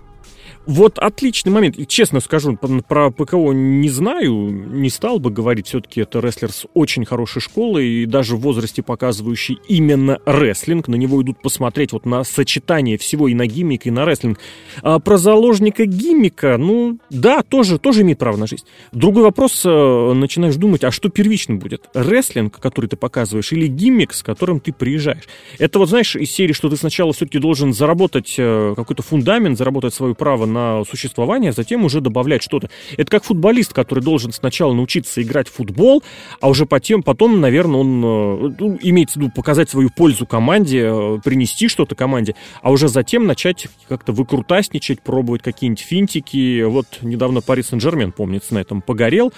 Вот 0.65 0.99
отличный 0.99 1.51
момент. 1.51 1.75
Честно 1.87 2.19
скажу, 2.19 2.57
про 2.87 3.11
ПКО 3.11 3.51
не 3.51 3.89
знаю, 3.89 4.49
не 4.49 4.89
стал 4.89 5.19
бы 5.19 5.31
говорить. 5.31 5.67
Все-таки 5.67 6.01
это 6.01 6.19
рестлер 6.19 6.51
с 6.51 6.67
очень 6.73 7.03
хорошей 7.05 7.41
школой 7.41 7.87
и 7.87 8.05
даже 8.05 8.35
в 8.35 8.41
возрасте 8.41 8.83
показывающий 8.83 9.59
именно 9.67 10.19
рестлинг. 10.25 10.87
На 10.87 10.95
него 10.95 11.21
идут 11.21 11.41
посмотреть 11.41 11.93
вот 11.93 12.05
на 12.05 12.23
сочетание 12.23 12.97
всего 12.97 13.27
и 13.27 13.33
на 13.33 13.47
гиммик, 13.47 13.87
и 13.87 13.91
на 13.91 14.05
рестлинг. 14.05 14.39
А 14.83 14.99
про 14.99 15.17
заложника 15.17 15.85
гиммика, 15.85 16.57
ну 16.57 16.99
да, 17.09 17.41
тоже, 17.41 17.79
тоже 17.79 18.01
имеет 18.01 18.19
право 18.19 18.37
на 18.37 18.47
жизнь. 18.47 18.65
Другой 18.91 19.23
вопрос, 19.23 19.63
э, 19.65 20.13
начинаешь 20.13 20.55
думать, 20.55 20.83
а 20.83 20.91
что 20.91 21.09
первично 21.09 21.55
будет? 21.55 21.89
Рестлинг, 21.93 22.59
который 22.59 22.87
ты 22.87 22.97
показываешь, 22.97 23.51
или 23.51 23.67
гиммик, 23.67 24.13
с 24.13 24.21
которым 24.21 24.59
ты 24.59 24.73
приезжаешь? 24.73 25.27
Это 25.57 25.79
вот, 25.79 25.89
знаешь, 25.89 26.15
из 26.15 26.31
серии, 26.31 26.53
что 26.53 26.69
ты 26.69 26.77
сначала 26.77 27.13
все-таки 27.13 27.39
должен 27.39 27.73
заработать 27.73 28.35
э, 28.37 28.73
какой-то 28.75 29.01
фундамент, 29.01 29.57
заработать 29.57 29.93
свое 30.11 30.15
право 30.15 30.45
на 30.45 30.83
существование, 30.85 31.49
а 31.49 31.53
затем 31.53 31.85
уже 31.85 32.01
добавлять 32.01 32.43
что-то. 32.43 32.69
Это 32.97 33.09
как 33.09 33.23
футболист, 33.23 33.73
который 33.73 34.03
должен 34.03 34.31
сначала 34.31 34.73
научиться 34.73 35.21
играть 35.21 35.47
в 35.47 35.53
футбол, 35.53 36.03
а 36.39 36.49
уже 36.49 36.65
потом, 36.65 37.03
потом 37.03 37.39
наверное, 37.39 37.79
он 37.79 38.03
э, 38.03 38.55
ну, 38.59 38.79
имеется 38.81 39.19
в 39.19 39.21
виду 39.21 39.31
показать 39.35 39.69
свою 39.69 39.89
пользу 39.89 40.25
команде, 40.25 40.83
э, 40.85 41.19
принести 41.23 41.67
что-то 41.67 41.95
команде, 41.95 42.35
а 42.61 42.71
уже 42.71 42.87
затем 42.87 43.25
начать 43.25 43.67
как-то 43.87 44.11
выкрутасничать, 44.11 45.01
пробовать 45.01 45.41
какие-нибудь 45.41 45.81
финтики. 45.83 46.63
Вот 46.63 46.99
недавно 47.01 47.41
Парис 47.41 47.69
Сен-Жермен, 47.69 48.11
помнится, 48.11 48.53
на 48.53 48.59
этом 48.59 48.81
погорел. 48.81 49.31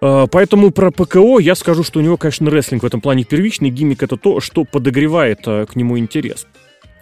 А, 0.00 0.26
поэтому 0.26 0.70
про 0.70 0.90
ПКО 0.90 1.38
я 1.38 1.54
скажу, 1.54 1.82
что 1.82 2.00
у 2.00 2.02
него, 2.02 2.16
конечно, 2.16 2.50
рестлинг 2.50 2.82
в 2.82 2.86
этом 2.86 3.00
плане 3.00 3.24
первичный. 3.24 3.70
Гиммик— 3.70 4.02
это 4.04 4.16
то, 4.16 4.40
что 4.40 4.64
подогревает 4.64 5.44
к 5.44 5.70
нему 5.74 5.98
интерес. 5.98 6.46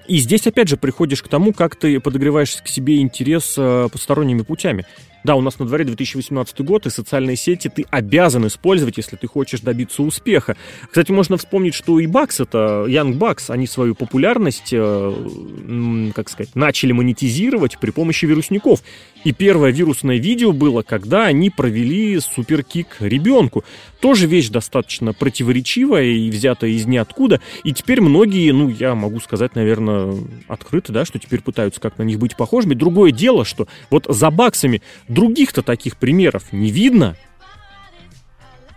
И 0.06 0.18
здесь, 0.18 0.46
опять 0.46 0.68
же, 0.68 0.76
приходишь 0.76 1.22
к 1.22 1.28
тому, 1.28 1.52
как 1.52 1.76
ты 1.76 2.00
подогреваешь 2.00 2.56
к 2.62 2.68
себе 2.68 3.00
интерес 3.00 3.54
а, 3.58 3.88
посторонними 3.88 4.42
путями. 4.42 4.86
Да, 5.24 5.36
у 5.36 5.40
нас 5.40 5.58
на 5.58 5.66
дворе 5.66 5.84
2018 5.84 6.60
год, 6.62 6.86
и 6.86 6.90
социальные 6.90 7.36
сети 7.36 7.68
ты 7.68 7.84
обязан 7.90 8.46
использовать, 8.48 8.96
если 8.96 9.16
ты 9.16 9.28
хочешь 9.28 9.60
добиться 9.60 10.02
успеха. 10.02 10.56
Кстати, 10.88 11.12
можно 11.12 11.36
вспомнить, 11.36 11.74
что 11.74 12.00
и 12.00 12.06
Бакс, 12.06 12.40
это 12.40 12.86
Young 12.88 13.18
Bucks, 13.18 13.44
они 13.48 13.68
свою 13.68 13.94
популярность, 13.94 14.70
э, 14.72 16.10
как 16.14 16.28
сказать, 16.28 16.56
начали 16.56 16.92
монетизировать 16.92 17.78
при 17.78 17.90
помощи 17.90 18.24
вирусников. 18.24 18.82
И 19.24 19.32
первое 19.32 19.70
вирусное 19.70 20.16
видео 20.16 20.52
было, 20.52 20.82
когда 20.82 21.26
они 21.26 21.50
провели 21.50 22.18
суперкик 22.18 22.96
ребенку. 22.98 23.64
Тоже 24.00 24.26
вещь 24.26 24.48
достаточно 24.48 25.12
противоречивая 25.12 26.04
и 26.04 26.28
взятая 26.30 26.70
из 26.70 26.86
ниоткуда. 26.86 27.40
И 27.62 27.72
теперь 27.72 28.00
многие, 28.00 28.50
ну, 28.50 28.68
я 28.68 28.96
могу 28.96 29.20
сказать, 29.20 29.54
наверное, 29.54 30.14
открыто, 30.48 30.92
да, 30.92 31.04
что 31.04 31.20
теперь 31.20 31.40
пытаются 31.40 31.80
как 31.80 31.98
на 31.98 32.02
них 32.02 32.18
быть 32.18 32.36
похожими. 32.36 32.74
Другое 32.74 33.12
дело, 33.12 33.44
что 33.44 33.68
вот 33.90 34.06
за 34.08 34.30
баксами 34.32 34.82
других-то 35.12 35.62
таких 35.62 35.96
примеров 35.96 36.52
не 36.52 36.70
видно. 36.70 37.16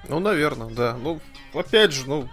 Ну, 0.07 0.19
наверное, 0.19 0.69
да. 0.69 0.97
Ну, 1.01 1.19
опять 1.53 1.91
же, 1.91 2.07
ну, 2.07 2.29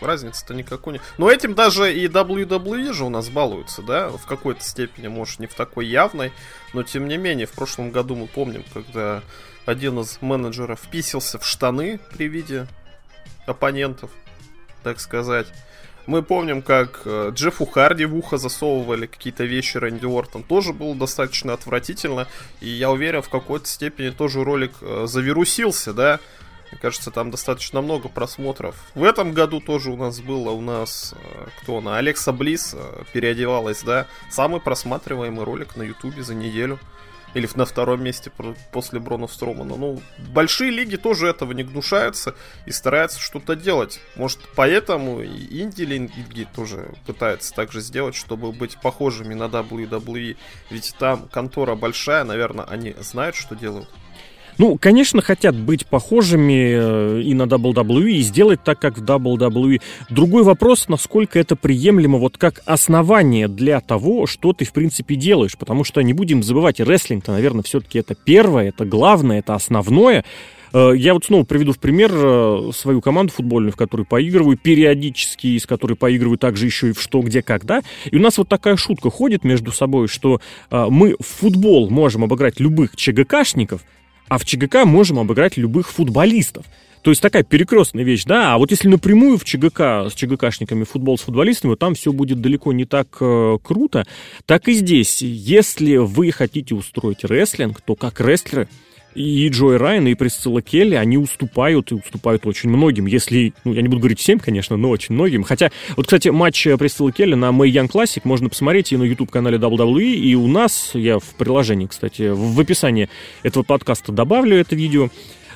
разницы-то 0.00 0.54
никакой 0.54 0.94
нет. 0.94 1.02
Но 1.18 1.30
этим 1.30 1.54
даже 1.54 1.92
и 1.92 2.06
WWE 2.06 2.92
же 2.92 3.04
у 3.04 3.08
нас 3.08 3.28
балуются, 3.28 3.82
да, 3.82 4.08
в 4.10 4.26
какой-то 4.26 4.62
степени, 4.62 5.08
может, 5.08 5.40
не 5.40 5.46
в 5.46 5.54
такой 5.54 5.86
явной, 5.86 6.32
но 6.72 6.82
тем 6.82 7.08
не 7.08 7.16
менее, 7.16 7.46
в 7.46 7.52
прошлом 7.52 7.90
году 7.90 8.14
мы 8.14 8.26
помним, 8.26 8.64
когда 8.72 9.22
один 9.66 9.98
из 10.00 10.18
менеджеров 10.20 10.80
вписился 10.80 11.38
в 11.38 11.46
штаны 11.46 12.00
при 12.16 12.28
виде 12.28 12.66
оппонентов, 13.46 14.10
так 14.82 15.00
сказать. 15.00 15.48
Мы 16.08 16.22
помним, 16.22 16.62
как 16.62 17.02
э, 17.04 17.32
Джеффу 17.34 17.66
Харди 17.66 18.06
в 18.06 18.16
ухо 18.16 18.38
засовывали 18.38 19.04
какие-то 19.04 19.44
вещи 19.44 19.76
Рэнди 19.76 20.06
Ортон. 20.06 20.42
Тоже 20.42 20.72
было 20.72 20.94
достаточно 20.94 21.52
отвратительно. 21.52 22.26
И 22.62 22.68
я 22.70 22.90
уверен, 22.90 23.20
в 23.20 23.28
какой-то 23.28 23.66
степени 23.66 24.08
тоже 24.08 24.42
ролик 24.42 24.72
э, 24.80 25.04
завирусился, 25.06 25.92
да. 25.92 26.18
Мне 26.72 26.80
кажется, 26.80 27.10
там 27.10 27.30
достаточно 27.30 27.82
много 27.82 28.08
просмотров. 28.08 28.74
В 28.94 29.04
этом 29.04 29.34
году 29.34 29.60
тоже 29.60 29.90
у 29.90 29.96
нас 29.96 30.20
было, 30.20 30.48
у 30.48 30.62
нас, 30.62 31.14
э, 31.14 31.46
кто 31.60 31.76
она, 31.76 31.98
Алекса 31.98 32.32
Близ 32.32 32.74
переодевалась, 33.12 33.82
да. 33.82 34.06
Самый 34.30 34.62
просматриваемый 34.62 35.44
ролик 35.44 35.76
на 35.76 35.82
Ютубе 35.82 36.22
за 36.22 36.34
неделю 36.34 36.78
или 37.38 37.48
на 37.54 37.64
втором 37.64 38.02
месте 38.02 38.30
после 38.72 39.00
Брона 39.00 39.28
Стромана. 39.28 39.76
Ну, 39.76 40.02
большие 40.32 40.70
лиги 40.70 40.96
тоже 40.96 41.28
этого 41.28 41.52
не 41.52 41.62
гнушаются 41.62 42.34
и 42.66 42.72
стараются 42.72 43.20
что-то 43.20 43.56
делать. 43.56 44.00
Может, 44.16 44.40
поэтому 44.54 45.22
и 45.22 45.62
инди-лиги 45.62 46.46
тоже 46.54 46.94
пытаются 47.06 47.54
так 47.54 47.72
же 47.72 47.80
сделать, 47.80 48.14
чтобы 48.14 48.52
быть 48.52 48.78
похожими 48.80 49.34
на 49.34 49.44
WWE. 49.44 50.36
Ведь 50.70 50.94
там 50.98 51.28
контора 51.28 51.74
большая, 51.74 52.24
наверное, 52.24 52.64
они 52.64 52.94
знают, 53.00 53.36
что 53.36 53.54
делают. 53.54 53.88
Ну, 54.58 54.76
конечно, 54.76 55.22
хотят 55.22 55.54
быть 55.54 55.86
похожими 55.86 56.72
э, 56.74 57.22
и 57.22 57.32
на 57.32 57.44
WWE, 57.44 58.10
и 58.10 58.22
сделать 58.22 58.64
так, 58.64 58.80
как 58.80 58.98
в 58.98 59.04
WWE. 59.04 59.80
Другой 60.10 60.42
вопрос, 60.42 60.88
насколько 60.88 61.38
это 61.38 61.54
приемлемо 61.54 62.18
вот 62.18 62.38
как 62.38 62.60
основание 62.66 63.46
для 63.46 63.80
того, 63.80 64.26
что 64.26 64.52
ты, 64.52 64.64
в 64.64 64.72
принципе, 64.72 65.14
делаешь. 65.14 65.56
Потому 65.56 65.84
что, 65.84 66.00
не 66.00 66.12
будем 66.12 66.42
забывать, 66.42 66.80
рестлинг-то, 66.80 67.30
наверное, 67.30 67.62
все-таки 67.62 68.00
это 68.00 68.16
первое, 68.16 68.70
это 68.70 68.84
главное, 68.84 69.38
это 69.38 69.54
основное. 69.54 70.24
Э, 70.72 70.90
я 70.92 71.14
вот 71.14 71.24
снова 71.24 71.44
приведу 71.44 71.72
в 71.72 71.78
пример 71.78 72.10
э, 72.12 72.70
свою 72.74 73.00
команду 73.00 73.32
футбольную, 73.32 73.70
в 73.72 73.76
которой 73.76 74.06
поигрываю 74.06 74.58
периодически, 74.58 75.46
из 75.56 75.66
которой 75.66 75.94
поигрываю 75.94 76.36
также 76.36 76.66
еще 76.66 76.88
и 76.88 76.92
в 76.92 77.00
что, 77.00 77.20
где, 77.20 77.42
когда. 77.42 77.82
И 78.10 78.16
у 78.16 78.20
нас 78.20 78.38
вот 78.38 78.48
такая 78.48 78.74
шутка 78.74 79.08
ходит 79.08 79.44
между 79.44 79.70
собой, 79.70 80.08
что 80.08 80.40
мы 80.72 81.14
в 81.20 81.26
футбол 81.26 81.90
можем 81.90 82.24
обыграть 82.24 82.58
любых 82.58 82.96
ЧГКшников, 82.96 83.82
а 84.28 84.38
в 84.38 84.44
ЧГК 84.44 84.84
можем 84.84 85.18
обыграть 85.18 85.56
любых 85.56 85.90
футболистов. 85.90 86.66
То 87.02 87.10
есть 87.10 87.22
такая 87.22 87.42
перекрестная 87.42 88.04
вещь, 88.04 88.24
да, 88.24 88.54
а 88.54 88.58
вот 88.58 88.70
если 88.70 88.88
напрямую 88.88 89.38
в 89.38 89.44
ЧГК 89.44 90.10
с 90.10 90.14
ЧГКшниками 90.14 90.84
футбол 90.84 91.16
с 91.16 91.22
футболистами, 91.22 91.74
там 91.74 91.94
все 91.94 92.12
будет 92.12 92.40
далеко 92.40 92.72
не 92.72 92.84
так 92.84 93.08
э, 93.20 93.58
круто, 93.62 94.06
так 94.46 94.68
и 94.68 94.72
здесь. 94.72 95.22
Если 95.22 95.96
вы 95.96 96.32
хотите 96.32 96.74
устроить 96.74 97.24
рестлинг, 97.24 97.80
то 97.80 97.94
как 97.94 98.20
рестлеры 98.20 98.68
и 99.14 99.48
Джой 99.48 99.76
Райан, 99.76 100.06
и 100.06 100.14
Присцилла 100.14 100.62
Келли, 100.62 100.94
они 100.94 101.18
уступают, 101.18 101.90
и 101.90 101.94
уступают 101.94 102.46
очень 102.46 102.70
многим. 102.70 103.06
Если, 103.06 103.52
ну, 103.64 103.72
я 103.72 103.82
не 103.82 103.88
буду 103.88 104.00
говорить 104.00 104.20
всем, 104.20 104.38
конечно, 104.38 104.76
но 104.76 104.90
очень 104.90 105.14
многим. 105.14 105.42
Хотя, 105.42 105.70
вот, 105.96 106.06
кстати, 106.06 106.28
матч 106.28 106.66
Присциллы 106.78 107.12
Келли 107.12 107.34
на 107.34 107.52
Мэй 107.52 107.72
Young 107.72 107.90
Classic 107.90 108.20
можно 108.24 108.48
посмотреть 108.48 108.92
и 108.92 108.96
на 108.96 109.04
YouTube-канале 109.04 109.58
WWE, 109.58 110.12
и 110.12 110.34
у 110.34 110.46
нас, 110.46 110.90
я 110.94 111.18
в 111.18 111.34
приложении, 111.36 111.86
кстати, 111.86 112.30
в 112.32 112.58
описании 112.60 113.08
этого 113.42 113.62
подкаста 113.62 114.12
добавлю 114.12 114.56
это 114.56 114.76
видео. 114.76 115.08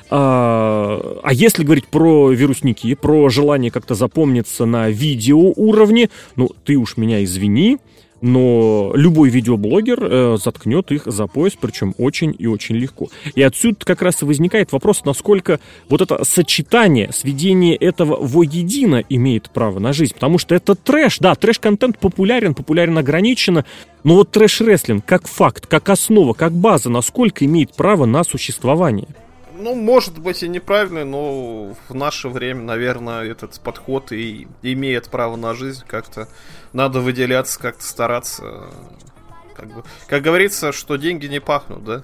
А, 0.09 1.19
а 1.23 1.33
если 1.33 1.63
говорить 1.63 1.87
про 1.87 2.31
вирусники, 2.31 2.93
про 2.93 3.29
желание 3.29 3.71
как-то 3.71 3.95
запомниться 3.95 4.65
на 4.65 4.89
видео 4.89 5.53
уровне, 5.55 6.09
ну, 6.35 6.49
ты 6.65 6.75
уж 6.75 6.97
меня 6.97 7.23
извини, 7.23 7.79
но 8.23 8.93
любой 8.95 9.29
видеоблогер 9.29 9.99
э, 10.01 10.37
заткнет 10.41 10.93
их 10.93 11.03
за 11.05 11.27
пояс, 11.27 11.53
причем 11.59 11.93
очень 11.97 12.33
и 12.39 12.47
очень 12.47 12.75
легко. 12.75 13.09
И 13.35 13.41
отсюда 13.41 13.77
как 13.83 14.01
раз 14.01 14.21
и 14.21 14.25
возникает 14.25 14.71
вопрос, 14.71 15.03
насколько 15.03 15.59
вот 15.89 16.01
это 16.01 16.23
сочетание, 16.23 17.11
сведение 17.11 17.75
этого 17.75 18.15
воедино 18.15 19.03
имеет 19.09 19.49
право 19.49 19.79
на 19.79 19.91
жизнь. 19.91 20.13
Потому 20.13 20.37
что 20.37 20.55
это 20.55 20.73
трэш, 20.73 21.19
да, 21.19 21.35
трэш-контент 21.35 21.99
популярен, 21.99 22.55
популярен 22.55 22.97
ограниченно, 22.97 23.65
но 24.05 24.15
вот 24.15 24.31
трэш-рестлинг 24.31 25.03
как 25.05 25.27
факт, 25.27 25.67
как 25.67 25.89
основа, 25.89 26.31
как 26.31 26.53
база, 26.53 26.89
насколько 26.89 27.43
имеет 27.43 27.75
право 27.75 28.05
на 28.05 28.23
существование? 28.23 29.09
Ну, 29.55 29.75
может 29.75 30.17
быть 30.17 30.43
и 30.43 30.47
неправильный, 30.47 31.05
но 31.05 31.75
в 31.87 31.93
наше 31.93 32.29
время, 32.29 32.61
наверное, 32.61 33.23
этот 33.23 33.59
подход 33.59 34.11
и 34.11 34.47
имеет 34.61 35.09
право 35.09 35.35
на 35.35 35.53
жизнь. 35.53 35.83
Как-то 35.87 36.27
надо 36.73 36.99
выделяться, 36.99 37.59
как-то 37.59 37.83
стараться. 37.83 38.69
Как, 39.55 39.73
бы, 39.73 39.83
как 40.07 40.23
говорится, 40.23 40.71
что 40.71 40.95
деньги 40.95 41.27
не 41.27 41.39
пахнут, 41.39 41.83
да? 41.83 42.03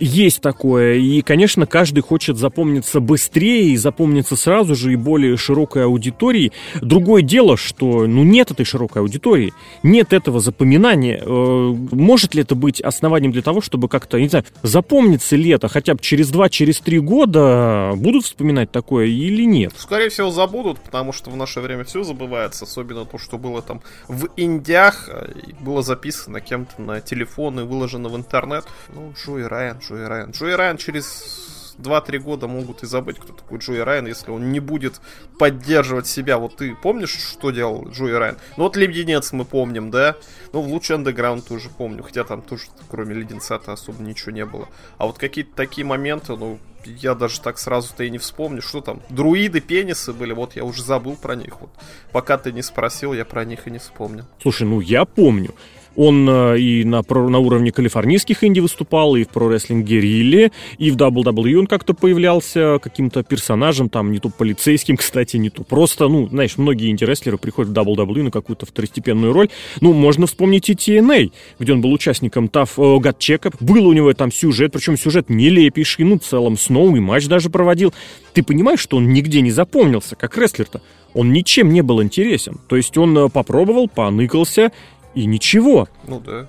Есть 0.00 0.40
такое, 0.40 0.94
и, 0.94 1.22
конечно, 1.22 1.66
каждый 1.66 2.00
хочет 2.00 2.36
запомниться 2.36 3.00
быстрее 3.00 3.70
и 3.70 3.76
запомниться 3.76 4.36
сразу 4.36 4.74
же 4.74 4.92
и 4.92 4.96
более 4.96 5.36
широкой 5.36 5.84
аудитории. 5.84 6.52
Другое 6.80 7.22
дело, 7.22 7.56
что 7.56 8.06
ну, 8.06 8.22
нет 8.22 8.50
этой 8.50 8.64
широкой 8.64 9.02
аудитории, 9.02 9.52
нет 9.82 10.12
этого 10.12 10.40
запоминания. 10.40 11.20
Э, 11.24 11.74
может 11.90 12.34
ли 12.34 12.42
это 12.42 12.54
быть 12.54 12.80
основанием 12.80 13.32
для 13.32 13.42
того, 13.42 13.60
чтобы 13.60 13.88
как-то, 13.88 14.20
не 14.20 14.28
знаю, 14.28 14.44
запомниться 14.62 15.34
ли 15.34 15.50
это 15.50 15.68
хотя 15.68 15.94
бы 15.94 16.00
через 16.00 16.30
два, 16.30 16.48
через 16.48 16.80
три 16.80 17.00
года 17.00 17.92
будут 17.96 18.24
вспоминать 18.24 18.70
такое 18.70 19.06
или 19.06 19.44
нет? 19.44 19.72
Скорее 19.76 20.10
всего, 20.10 20.30
забудут, 20.30 20.78
потому 20.78 21.12
что 21.12 21.30
в 21.30 21.36
наше 21.36 21.60
время 21.60 21.84
все 21.84 22.04
забывается, 22.04 22.64
особенно 22.64 23.04
то, 23.04 23.18
что 23.18 23.36
было 23.36 23.62
там 23.62 23.80
в 24.06 24.28
Индиях, 24.36 25.08
э, 25.08 25.32
было 25.60 25.82
записано 25.82 26.40
кем-то 26.40 26.80
на 26.80 27.00
телефон 27.00 27.60
и 27.60 27.62
выложено 27.64 28.08
в 28.08 28.16
интернет. 28.16 28.64
Ну, 28.94 29.12
Джои 29.16 29.42
Райан, 29.42 29.80
Джои 29.88 30.04
Райан. 30.04 30.30
Джои 30.30 30.52
Райан 30.52 30.76
через 30.76 31.74
2-3 31.78 32.18
года 32.18 32.46
могут 32.46 32.82
и 32.82 32.86
забыть, 32.86 33.18
кто 33.18 33.32
такой 33.32 33.58
Джои 33.58 33.78
Райан, 33.78 34.06
если 34.06 34.30
он 34.30 34.52
не 34.52 34.60
будет 34.60 35.00
поддерживать 35.38 36.06
себя. 36.06 36.38
Вот 36.38 36.56
ты 36.56 36.74
помнишь, 36.74 37.16
что 37.16 37.50
делал 37.50 37.88
Джои 37.88 38.12
Райан? 38.12 38.36
Ну 38.56 38.64
вот 38.64 38.76
Леденец 38.76 39.32
мы 39.32 39.44
помним, 39.44 39.90
да? 39.90 40.16
Ну 40.52 40.60
в 40.60 40.68
Луч 40.68 40.90
Андеграунд 40.90 41.46
тоже 41.46 41.70
помню, 41.70 42.02
хотя 42.02 42.24
там 42.24 42.42
тоже 42.42 42.64
кроме 42.90 43.14
Леденца-то 43.14 43.72
особо 43.72 44.02
ничего 44.02 44.32
не 44.32 44.44
было. 44.44 44.68
А 44.98 45.06
вот 45.06 45.18
какие-то 45.18 45.54
такие 45.54 45.86
моменты, 45.86 46.36
ну, 46.36 46.58
я 46.84 47.14
даже 47.14 47.40
так 47.40 47.58
сразу-то 47.58 48.04
и 48.04 48.10
не 48.10 48.18
вспомню, 48.18 48.62
что 48.62 48.80
там. 48.80 49.02
Друиды, 49.08 49.60
пенисы 49.60 50.12
были, 50.12 50.32
вот 50.32 50.56
я 50.56 50.64
уже 50.64 50.82
забыл 50.82 51.16
про 51.16 51.34
них. 51.34 51.60
Вот. 51.60 51.70
Пока 52.12 52.38
ты 52.38 52.52
не 52.52 52.62
спросил, 52.62 53.12
я 53.12 53.24
про 53.24 53.44
них 53.44 53.66
и 53.66 53.70
не 53.70 53.78
вспомнил. 53.78 54.24
Слушай, 54.40 54.66
ну 54.66 54.80
я 54.80 55.04
помню. 55.04 55.54
Он 55.98 56.28
э, 56.30 56.60
и 56.60 56.84
на, 56.84 57.02
на 57.08 57.38
уровне 57.40 57.72
калифорнийских 57.72 58.44
инди 58.44 58.60
выступал, 58.60 59.16
и 59.16 59.24
в 59.24 59.30
про-рестлинг 59.30 59.84
Герилле, 59.84 60.52
и 60.78 60.92
в 60.92 60.96
WWE 60.96 61.56
он 61.56 61.66
как-то 61.66 61.92
появлялся 61.92 62.78
каким-то 62.80 63.24
персонажем, 63.24 63.88
там, 63.88 64.12
не 64.12 64.20
то 64.20 64.30
полицейским, 64.30 64.96
кстати, 64.96 65.38
не 65.38 65.50
то 65.50 65.64
просто, 65.64 66.06
ну, 66.06 66.28
знаешь, 66.28 66.56
многие 66.56 66.90
инди-рестлеры 66.90 67.36
приходят 67.36 67.72
в 67.72 67.74
WWE 67.76 68.22
на 68.22 68.30
какую-то 68.30 68.64
второстепенную 68.64 69.32
роль. 69.32 69.48
Ну, 69.80 69.92
можно 69.92 70.28
вспомнить 70.28 70.70
и 70.70 70.74
TNA, 70.74 71.32
где 71.58 71.72
он 71.72 71.80
был 71.80 71.92
участником 71.92 72.44
uh, 72.44 72.64
God 72.76 73.18
Checkup. 73.18 73.56
Был 73.58 73.88
у 73.88 73.92
него 73.92 74.12
там 74.12 74.30
сюжет, 74.30 74.70
причем 74.72 74.96
сюжет 74.96 75.28
нелепейший, 75.28 76.04
ну, 76.04 76.20
в 76.20 76.22
целом, 76.22 76.56
с 76.56 76.68
новый 76.68 77.00
матч 77.00 77.26
даже 77.26 77.50
проводил. 77.50 77.92
Ты 78.34 78.44
понимаешь, 78.44 78.78
что 78.78 78.98
он 78.98 79.12
нигде 79.12 79.40
не 79.40 79.50
запомнился, 79.50 80.14
как 80.14 80.38
рестлер-то? 80.38 80.80
Он 81.14 81.32
ничем 81.32 81.72
не 81.72 81.82
был 81.82 82.00
интересен. 82.02 82.60
То 82.68 82.76
есть 82.76 82.96
он 82.96 83.16
э, 83.18 83.28
попробовал, 83.28 83.88
поныкался, 83.88 84.70
и 85.14 85.26
ничего. 85.26 85.88
Ну 86.06 86.20
да. 86.20 86.46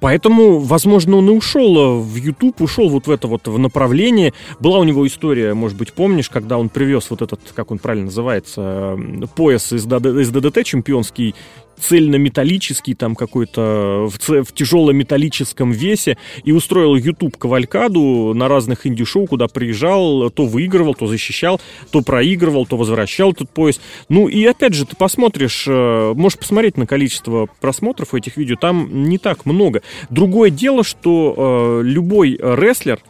Поэтому, 0.00 0.60
возможно, 0.60 1.16
он 1.16 1.28
и 1.28 1.32
ушел 1.32 2.00
в 2.00 2.16
YouTube, 2.16 2.60
ушел 2.62 2.88
вот 2.88 3.06
в 3.06 3.10
это 3.10 3.28
вот 3.28 3.46
в 3.46 3.58
направление. 3.58 4.32
Была 4.58 4.78
у 4.78 4.84
него 4.84 5.06
история, 5.06 5.52
может 5.52 5.76
быть, 5.76 5.92
помнишь, 5.92 6.30
когда 6.30 6.56
он 6.58 6.70
привез 6.70 7.10
вот 7.10 7.20
этот, 7.20 7.40
как 7.54 7.70
он 7.70 7.78
правильно 7.78 8.06
называется, 8.06 8.98
пояс 9.36 9.72
из, 9.72 9.86
из 9.86 10.30
ДДТ 10.30 10.64
чемпионский, 10.64 11.34
цельнометаллический, 11.80 12.94
там 12.94 13.14
какой-то 13.14 14.08
в, 14.08 14.44
в 14.44 14.52
тяжелом 14.52 14.96
металлическом 14.96 15.72
весе, 15.72 16.16
и 16.44 16.52
устроил 16.52 16.94
YouTube 16.94 17.36
кавалькаду 17.36 18.32
на 18.34 18.48
разных 18.48 18.86
инди-шоу, 18.86 19.26
куда 19.26 19.48
приезжал, 19.48 20.30
то 20.30 20.46
выигрывал, 20.46 20.94
то 20.94 21.06
защищал, 21.06 21.60
то 21.90 22.02
проигрывал, 22.02 22.66
то 22.66 22.76
возвращал 22.76 23.32
этот 23.32 23.50
пояс. 23.50 23.80
Ну 24.08 24.28
и 24.28 24.44
опять 24.44 24.74
же, 24.74 24.86
ты 24.86 24.96
посмотришь, 24.96 25.64
э, 25.66 26.12
можешь 26.14 26.38
посмотреть 26.38 26.76
на 26.76 26.86
количество 26.86 27.48
просмотров 27.60 28.14
этих 28.14 28.36
видео, 28.36 28.56
там 28.56 29.04
не 29.04 29.18
так 29.18 29.46
много. 29.46 29.82
Другое 30.10 30.50
дело, 30.50 30.84
что 30.84 31.80
э, 31.80 31.86
любой 31.86 32.38
рестлер, 32.40 33.00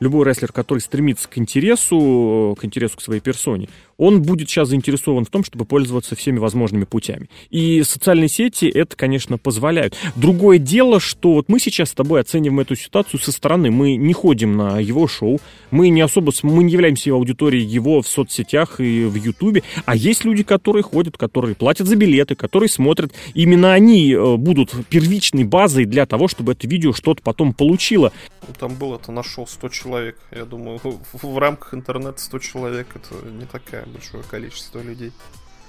любой 0.00 0.26
рестлер, 0.26 0.50
который 0.50 0.80
стремится 0.80 1.28
к 1.28 1.38
интересу, 1.38 2.56
к 2.58 2.64
интересу 2.64 2.96
к 2.96 3.02
своей 3.02 3.20
персоне, 3.20 3.68
он 4.00 4.22
будет 4.22 4.48
сейчас 4.48 4.68
заинтересован 4.70 5.26
в 5.26 5.28
том, 5.28 5.44
чтобы 5.44 5.66
пользоваться 5.66 6.16
всеми 6.16 6.38
возможными 6.38 6.84
путями. 6.84 7.28
И 7.50 7.82
социальные 7.82 8.30
сети 8.30 8.64
это, 8.64 8.96
конечно, 8.96 9.36
позволяют. 9.36 9.94
Другое 10.16 10.56
дело, 10.56 11.00
что 11.00 11.34
вот 11.34 11.50
мы 11.50 11.60
сейчас 11.60 11.90
с 11.90 11.92
тобой 11.92 12.22
оцениваем 12.22 12.60
эту 12.60 12.76
ситуацию 12.76 13.20
со 13.20 13.30
стороны. 13.30 13.70
Мы 13.70 13.96
не 13.96 14.14
ходим 14.14 14.56
на 14.56 14.80
его 14.80 15.06
шоу, 15.06 15.38
мы 15.70 15.90
не 15.90 16.00
особо, 16.00 16.32
мы 16.42 16.64
не 16.64 16.72
являемся 16.72 17.10
аудиторией 17.10 17.66
его 17.66 18.00
в 18.00 18.08
соцсетях 18.08 18.80
и 18.80 19.04
в 19.04 19.14
Ютубе, 19.16 19.62
а 19.84 19.94
есть 19.94 20.24
люди, 20.24 20.44
которые 20.44 20.82
ходят, 20.82 21.18
которые 21.18 21.54
платят 21.54 21.86
за 21.86 21.96
билеты, 21.96 22.34
которые 22.34 22.70
смотрят. 22.70 23.12
Именно 23.34 23.74
они 23.74 24.14
э, 24.14 24.36
будут 24.36 24.72
первичной 24.88 25.44
базой 25.44 25.84
для 25.84 26.06
того, 26.06 26.26
чтобы 26.26 26.52
это 26.52 26.66
видео 26.66 26.94
что-то 26.94 27.20
потом 27.22 27.52
получило. 27.52 28.12
Там 28.58 28.74
было 28.76 28.96
это 28.96 29.12
нашел 29.12 29.46
100 29.46 29.68
человек. 29.68 30.18
Я 30.30 30.46
думаю, 30.46 30.80
в 31.12 31.38
рамках 31.38 31.74
интернета 31.74 32.18
100 32.18 32.38
человек 32.38 32.86
это 32.94 33.14
не 33.28 33.44
такая 33.44 33.89
большое 33.90 34.22
количество 34.22 34.80
людей. 34.80 35.12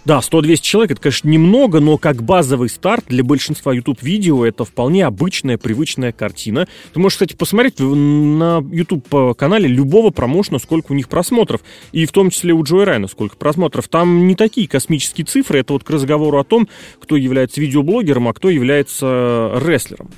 Да, 0.04 0.20
100-200 0.20 0.58
человек, 0.62 0.92
это, 0.92 1.02
конечно, 1.02 1.30
немного, 1.30 1.80
но 1.80 1.98
как 2.00 2.24
базовый 2.24 2.70
старт 2.70 3.06
для 3.08 3.24
большинства 3.24 3.72
YouTube-видео 3.72 4.46
это 4.46 4.66
вполне 4.66 5.06
обычная, 5.06 5.60
привычная 5.60 6.12
картина. 6.12 6.68
Ты 6.94 7.00
можешь, 7.00 7.18
кстати, 7.18 7.36
посмотреть 7.36 7.80
на 7.80 8.66
YouTube-канале 8.72 9.68
любого 9.68 10.10
промоушена, 10.10 10.58
сколько 10.58 10.94
у 10.94 10.96
них 10.96 11.08
просмотров. 11.08 11.62
И 11.92 12.08
в 12.08 12.12
том 12.12 12.32
числе 12.32 12.54
у 12.54 12.64
Джои 12.64 12.84
Райна 12.84 13.08
сколько 13.08 13.36
просмотров. 13.36 13.88
Там 13.90 14.26
не 14.26 14.36
такие 14.36 14.68
космические 14.68 15.26
цифры, 15.26 15.60
это 15.60 15.74
вот 15.74 15.84
к 15.84 15.90
разговору 15.92 16.40
о 16.40 16.44
том, 16.44 16.68
кто 17.00 17.16
является 17.16 17.62
видеоблогером, 17.62 18.28
а 18.28 18.34
кто 18.34 18.50
является 18.50 19.52
рестлером. 19.64 20.10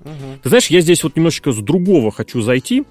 Угу. 0.00 0.40
Ты 0.42 0.48
знаешь, 0.48 0.66
я 0.68 0.80
здесь 0.80 1.04
вот 1.04 1.14
немножечко 1.14 1.52
с 1.52 1.58
другого 1.58 2.10
хочу 2.10 2.40
зайти. 2.40 2.82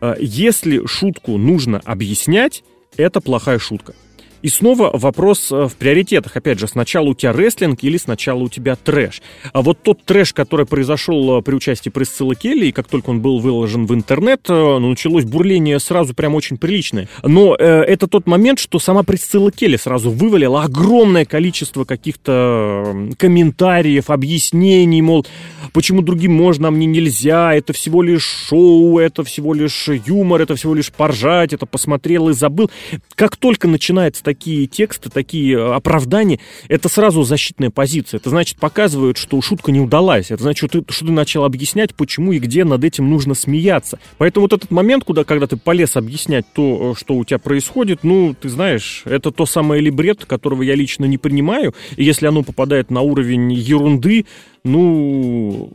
А, 0.00 0.16
если 0.18 0.84
шутку 0.86 1.38
нужно 1.38 1.80
объяснять, 1.84 2.64
это 2.96 3.20
плохая 3.20 3.58
шутка. 3.58 3.94
И 4.42 4.48
снова 4.48 4.90
вопрос 4.92 5.52
э, 5.52 5.68
в 5.68 5.76
приоритетах. 5.76 6.36
Опять 6.36 6.58
же, 6.58 6.66
сначала 6.66 7.08
у 7.08 7.14
тебя 7.14 7.32
рестлинг 7.32 7.82
или 7.82 7.96
сначала 7.96 8.40
у 8.40 8.48
тебя 8.48 8.76
трэш. 8.76 9.22
А 9.52 9.62
вот 9.62 9.82
тот 9.82 10.04
трэш, 10.04 10.32
который 10.32 10.66
произошел 10.66 11.38
э, 11.38 11.42
при 11.42 11.54
участии 11.54 11.90
Присциллы 11.90 12.34
Келли, 12.34 12.66
и 12.66 12.72
как 12.72 12.88
только 12.88 13.10
он 13.10 13.20
был 13.20 13.38
выложен 13.38 13.86
в 13.86 13.94
интернет, 13.94 14.40
э, 14.48 14.52
ну, 14.52 14.90
началось 14.90 15.24
бурление 15.24 15.78
сразу 15.78 16.12
прям 16.14 16.34
очень 16.34 16.58
приличное. 16.58 17.08
Но 17.22 17.54
э, 17.56 17.64
это 17.64 18.08
тот 18.08 18.26
момент, 18.26 18.58
что 18.58 18.80
сама 18.80 19.04
Присцилла 19.04 19.52
Келли 19.52 19.76
сразу 19.76 20.10
вывалила 20.10 20.64
огромное 20.64 21.24
количество 21.24 21.84
каких-то 21.84 23.12
комментариев, 23.18 24.10
объяснений, 24.10 25.02
мол, 25.02 25.24
почему 25.72 26.02
другим 26.02 26.32
можно, 26.32 26.68
а 26.68 26.70
мне 26.72 26.86
нельзя, 26.86 27.54
это 27.54 27.72
всего 27.72 28.02
лишь 28.02 28.24
шоу, 28.24 28.98
это 28.98 29.22
всего 29.22 29.54
лишь 29.54 29.88
юмор, 30.04 30.42
это 30.42 30.56
всего 30.56 30.74
лишь 30.74 30.90
поржать, 30.90 31.52
это 31.52 31.66
посмотрел 31.66 32.28
и 32.28 32.32
забыл. 32.32 32.70
Как 33.14 33.36
только 33.36 33.68
начинается 33.68 34.24
такие 34.32 34.66
тексты, 34.66 35.10
такие 35.10 35.56
э, 35.56 35.74
оправдания, 35.74 36.38
это 36.68 36.88
сразу 36.88 37.22
защитная 37.22 37.68
позиция. 37.68 38.18
Это 38.18 38.30
значит, 38.30 38.56
показывают, 38.58 39.18
что 39.18 39.40
шутка 39.42 39.70
не 39.72 39.80
удалась. 39.80 40.30
Это 40.30 40.42
значит, 40.42 40.70
что 40.70 40.80
ты, 40.80 40.92
что 40.92 41.06
ты 41.06 41.12
начал 41.12 41.44
объяснять, 41.44 41.94
почему 41.94 42.32
и 42.32 42.38
где 42.38 42.64
над 42.64 42.82
этим 42.82 43.10
нужно 43.10 43.34
смеяться. 43.34 43.98
Поэтому 44.16 44.44
вот 44.44 44.54
этот 44.54 44.70
момент, 44.70 45.04
куда, 45.04 45.24
когда 45.24 45.46
ты 45.46 45.58
полез 45.58 45.96
объяснять 45.96 46.46
то, 46.54 46.92
э, 46.92 46.98
что 46.98 47.14
у 47.14 47.24
тебя 47.24 47.38
происходит, 47.38 48.04
ну, 48.04 48.34
ты 48.34 48.48
знаешь, 48.48 49.02
это 49.04 49.30
то 49.30 49.44
самое 49.44 49.82
либрет, 49.82 50.24
которого 50.24 50.62
я 50.62 50.74
лично 50.74 51.04
не 51.04 51.18
принимаю. 51.18 51.74
И 51.96 52.04
если 52.04 52.26
оно 52.26 52.42
попадает 52.42 52.90
на 52.90 53.02
уровень 53.02 53.52
ерунды, 53.52 54.24
ну, 54.64 55.72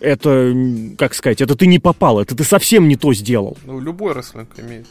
это, 0.00 0.52
как 0.98 1.14
сказать, 1.14 1.40
это 1.40 1.54
ты 1.54 1.66
не 1.68 1.78
попал, 1.78 2.20
это 2.20 2.34
ты 2.34 2.42
совсем 2.42 2.88
не 2.88 2.96
то 2.96 3.14
сделал. 3.14 3.56
Ну, 3.64 3.78
любой 3.78 4.14
рестлинг 4.14 4.48
имеет 4.58 4.88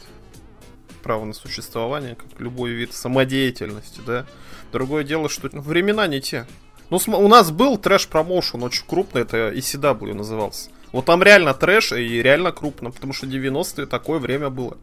право 1.02 1.24
на 1.24 1.34
существование, 1.34 2.14
как 2.14 2.40
любой 2.40 2.70
вид 2.70 2.92
самодеятельности, 2.92 4.00
да. 4.06 4.26
Другое 4.72 5.04
дело, 5.04 5.28
что 5.28 5.48
времена 5.52 6.06
не 6.06 6.20
те. 6.20 6.46
Ну, 6.90 6.98
у 7.06 7.28
нас 7.28 7.50
был 7.50 7.78
трэш-промоушен 7.78 8.62
очень 8.62 8.84
крупный, 8.86 9.22
это 9.22 9.50
ECW 9.50 10.14
назывался. 10.14 10.70
Вот 10.92 11.06
там 11.06 11.22
реально 11.22 11.54
трэш 11.54 11.92
и 11.92 12.22
реально 12.22 12.52
крупно, 12.52 12.90
потому 12.90 13.12
что 13.12 13.26
90-е 13.26 13.86
такое 13.86 14.18
время 14.18 14.50
было. 14.50 14.76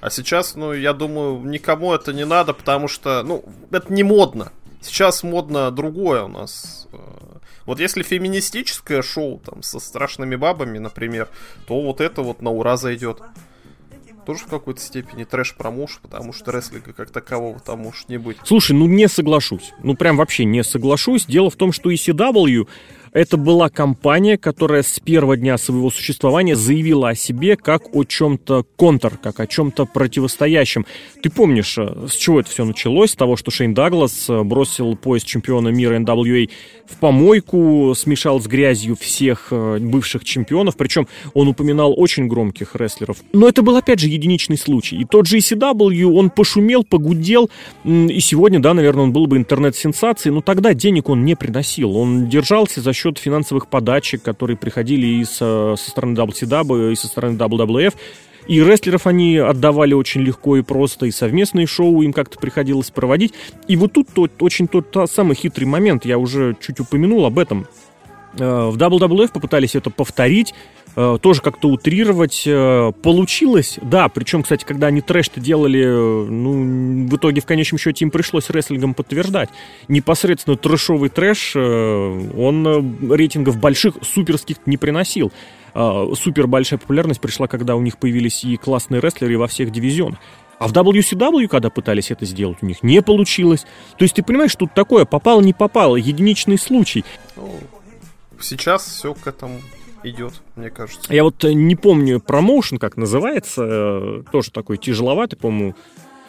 А 0.00 0.10
сейчас, 0.10 0.54
ну, 0.54 0.72
я 0.72 0.92
думаю, 0.92 1.40
никому 1.44 1.92
это 1.92 2.12
не 2.12 2.24
надо, 2.24 2.54
потому 2.54 2.88
что, 2.88 3.22
ну, 3.22 3.44
это 3.70 3.92
не 3.92 4.02
модно. 4.02 4.52
Сейчас 4.80 5.22
модно 5.22 5.70
другое 5.70 6.22
у 6.22 6.28
нас. 6.28 6.86
Э, 6.92 6.98
вот 7.66 7.80
если 7.80 8.02
феминистическое 8.02 9.02
шоу 9.02 9.40
там 9.44 9.62
со 9.62 9.80
страшными 9.80 10.36
бабами, 10.36 10.78
например, 10.78 11.28
то 11.66 11.80
вот 11.80 12.00
это 12.00 12.22
вот 12.22 12.42
на 12.42 12.50
ура 12.50 12.76
зайдет 12.76 13.20
тоже 14.28 14.40
в 14.40 14.48
какой-то 14.48 14.78
степени 14.78 15.24
трэш-промоушен, 15.24 16.00
потому 16.02 16.34
что 16.34 16.52
рестлинга 16.52 16.92
как 16.92 17.08
такового 17.08 17.58
там 17.60 17.78
может 17.78 18.10
не 18.10 18.18
быть. 18.18 18.36
Слушай, 18.44 18.72
ну 18.72 18.86
не 18.86 19.08
соглашусь. 19.08 19.72
Ну 19.82 19.96
прям 19.96 20.18
вообще 20.18 20.44
не 20.44 20.62
соглашусь. 20.62 21.24
Дело 21.24 21.48
в 21.48 21.56
том, 21.56 21.72
что 21.72 21.90
ECW 21.90 22.68
это 23.12 23.36
была 23.36 23.68
компания, 23.68 24.36
которая 24.38 24.82
с 24.82 25.00
первого 25.00 25.36
дня 25.36 25.58
своего 25.58 25.90
существования 25.90 26.56
заявила 26.56 27.10
о 27.10 27.14
себе 27.14 27.56
как 27.56 27.94
о 27.94 28.04
чем-то 28.04 28.64
контр, 28.76 29.18
как 29.22 29.40
о 29.40 29.46
чем-то 29.46 29.86
противостоящем. 29.86 30.86
Ты 31.22 31.30
помнишь, 31.30 31.76
э, 31.78 32.06
с 32.08 32.14
чего 32.14 32.40
это 32.40 32.50
все 32.50 32.64
началось? 32.64 33.12
С 33.12 33.16
того, 33.16 33.36
что 33.36 33.50
Шейн 33.50 33.74
Даглас 33.74 34.28
э, 34.28 34.42
бросил 34.42 34.96
пояс 34.96 35.22
чемпиона 35.24 35.68
мира 35.68 35.98
NWA 35.98 36.50
в 36.86 36.96
помойку, 36.96 37.94
смешал 37.96 38.40
с 38.40 38.46
грязью 38.46 38.96
всех 38.96 39.48
э, 39.50 39.78
бывших 39.80 40.24
чемпионов, 40.24 40.76
причем 40.76 41.08
он 41.34 41.48
упоминал 41.48 41.94
очень 41.96 42.28
громких 42.28 42.74
рестлеров. 42.76 43.18
Но 43.32 43.48
это 43.48 43.62
был, 43.62 43.76
опять 43.76 44.00
же, 44.00 44.08
единичный 44.08 44.58
случай. 44.58 44.96
И 44.96 45.04
тот 45.04 45.26
же 45.26 45.38
ECW, 45.38 46.12
он 46.12 46.30
пошумел, 46.30 46.84
погудел, 46.84 47.50
и 47.84 48.20
сегодня, 48.20 48.60
да, 48.60 48.74
наверное, 48.74 49.04
он 49.04 49.12
был 49.12 49.26
бы 49.26 49.36
интернет-сенсацией, 49.36 50.34
но 50.34 50.40
тогда 50.40 50.74
денег 50.74 51.08
он 51.08 51.24
не 51.24 51.34
приносил. 51.34 51.96
Он 51.96 52.28
держался 52.28 52.80
за 52.80 52.92
счет 52.98 53.18
финансовых 53.18 53.68
подачек, 53.68 54.22
которые 54.22 54.56
приходили 54.56 55.06
и 55.06 55.24
со, 55.24 55.76
со 55.76 55.90
стороны 55.90 56.14
WCW, 56.14 56.92
и 56.92 56.96
со 56.96 57.06
стороны 57.06 57.36
WWF. 57.36 57.94
И 58.48 58.62
рестлеров 58.62 59.06
они 59.06 59.36
отдавали 59.36 59.92
очень 59.92 60.22
легко 60.22 60.56
и 60.56 60.62
просто, 60.62 61.06
и 61.06 61.10
совместные 61.10 61.66
шоу 61.66 62.00
им 62.02 62.12
как-то 62.12 62.38
приходилось 62.38 62.90
проводить. 62.90 63.34
И 63.68 63.76
вот 63.76 63.92
тут 63.92 64.08
тот, 64.14 64.42
очень 64.42 64.68
тот, 64.68 64.90
тот 64.90 65.10
самый 65.10 65.36
хитрый 65.36 65.66
момент, 65.66 66.06
я 66.06 66.18
уже 66.18 66.56
чуть 66.60 66.80
упомянул 66.80 67.26
об 67.26 67.38
этом. 67.38 67.66
Э, 68.38 68.68
в 68.70 68.76
WWF 68.76 69.32
попытались 69.32 69.74
это 69.74 69.90
повторить, 69.90 70.54
тоже 71.20 71.42
как-то 71.42 71.68
утрировать. 71.68 72.42
Э, 72.46 72.92
получилось, 73.02 73.78
да, 73.82 74.08
причем, 74.08 74.42
кстати, 74.42 74.64
когда 74.64 74.88
они 74.88 75.00
трэш-то 75.00 75.40
делали, 75.40 75.84
ну, 75.84 77.06
в 77.08 77.16
итоге 77.16 77.40
в 77.40 77.46
конечном 77.46 77.78
счете 77.78 78.04
им 78.04 78.10
пришлось 78.10 78.50
рестлингом 78.50 78.94
подтверждать. 78.94 79.50
Непосредственно 79.88 80.56
трэшовый 80.56 81.10
трэш, 81.10 81.54
он 81.56 83.10
рейтингов 83.10 83.58
больших, 83.58 83.94
суперских 84.02 84.56
не 84.66 84.76
приносил. 84.76 85.32
Супер 85.74 86.46
большая 86.46 86.78
популярность 86.78 87.20
пришла, 87.20 87.46
когда 87.46 87.76
у 87.76 87.80
них 87.80 87.98
появились 87.98 88.44
и 88.44 88.56
классные 88.56 89.00
рестлеры 89.00 89.38
во 89.38 89.46
всех 89.46 89.70
дивизионах. 89.70 90.18
А 90.58 90.66
в 90.66 90.72
WCW, 90.72 91.46
когда 91.46 91.70
пытались 91.70 92.10
это 92.10 92.26
сделать, 92.26 92.58
у 92.62 92.66
них 92.66 92.82
не 92.82 93.00
получилось. 93.00 93.64
То 93.96 94.02
есть 94.02 94.16
ты 94.16 94.22
понимаешь, 94.22 94.54
тут 94.56 94.74
такое, 94.74 95.04
попал, 95.04 95.40
не 95.40 95.52
попал, 95.52 95.94
единичный 95.94 96.58
случай. 96.58 97.04
Ну, 97.36 97.60
сейчас 98.40 98.84
все 98.86 99.14
к 99.14 99.26
этому 99.26 99.60
идет, 100.10 100.34
мне 100.56 100.70
кажется. 100.70 101.12
Я 101.12 101.24
вот 101.24 101.44
э, 101.44 101.52
не 101.52 101.76
помню 101.76 102.20
промоушен, 102.20 102.78
как 102.78 102.96
называется, 102.96 103.62
э, 103.64 104.22
тоже 104.30 104.50
такой 104.50 104.78
тяжеловатый, 104.78 105.38
по-моему, 105.38 105.74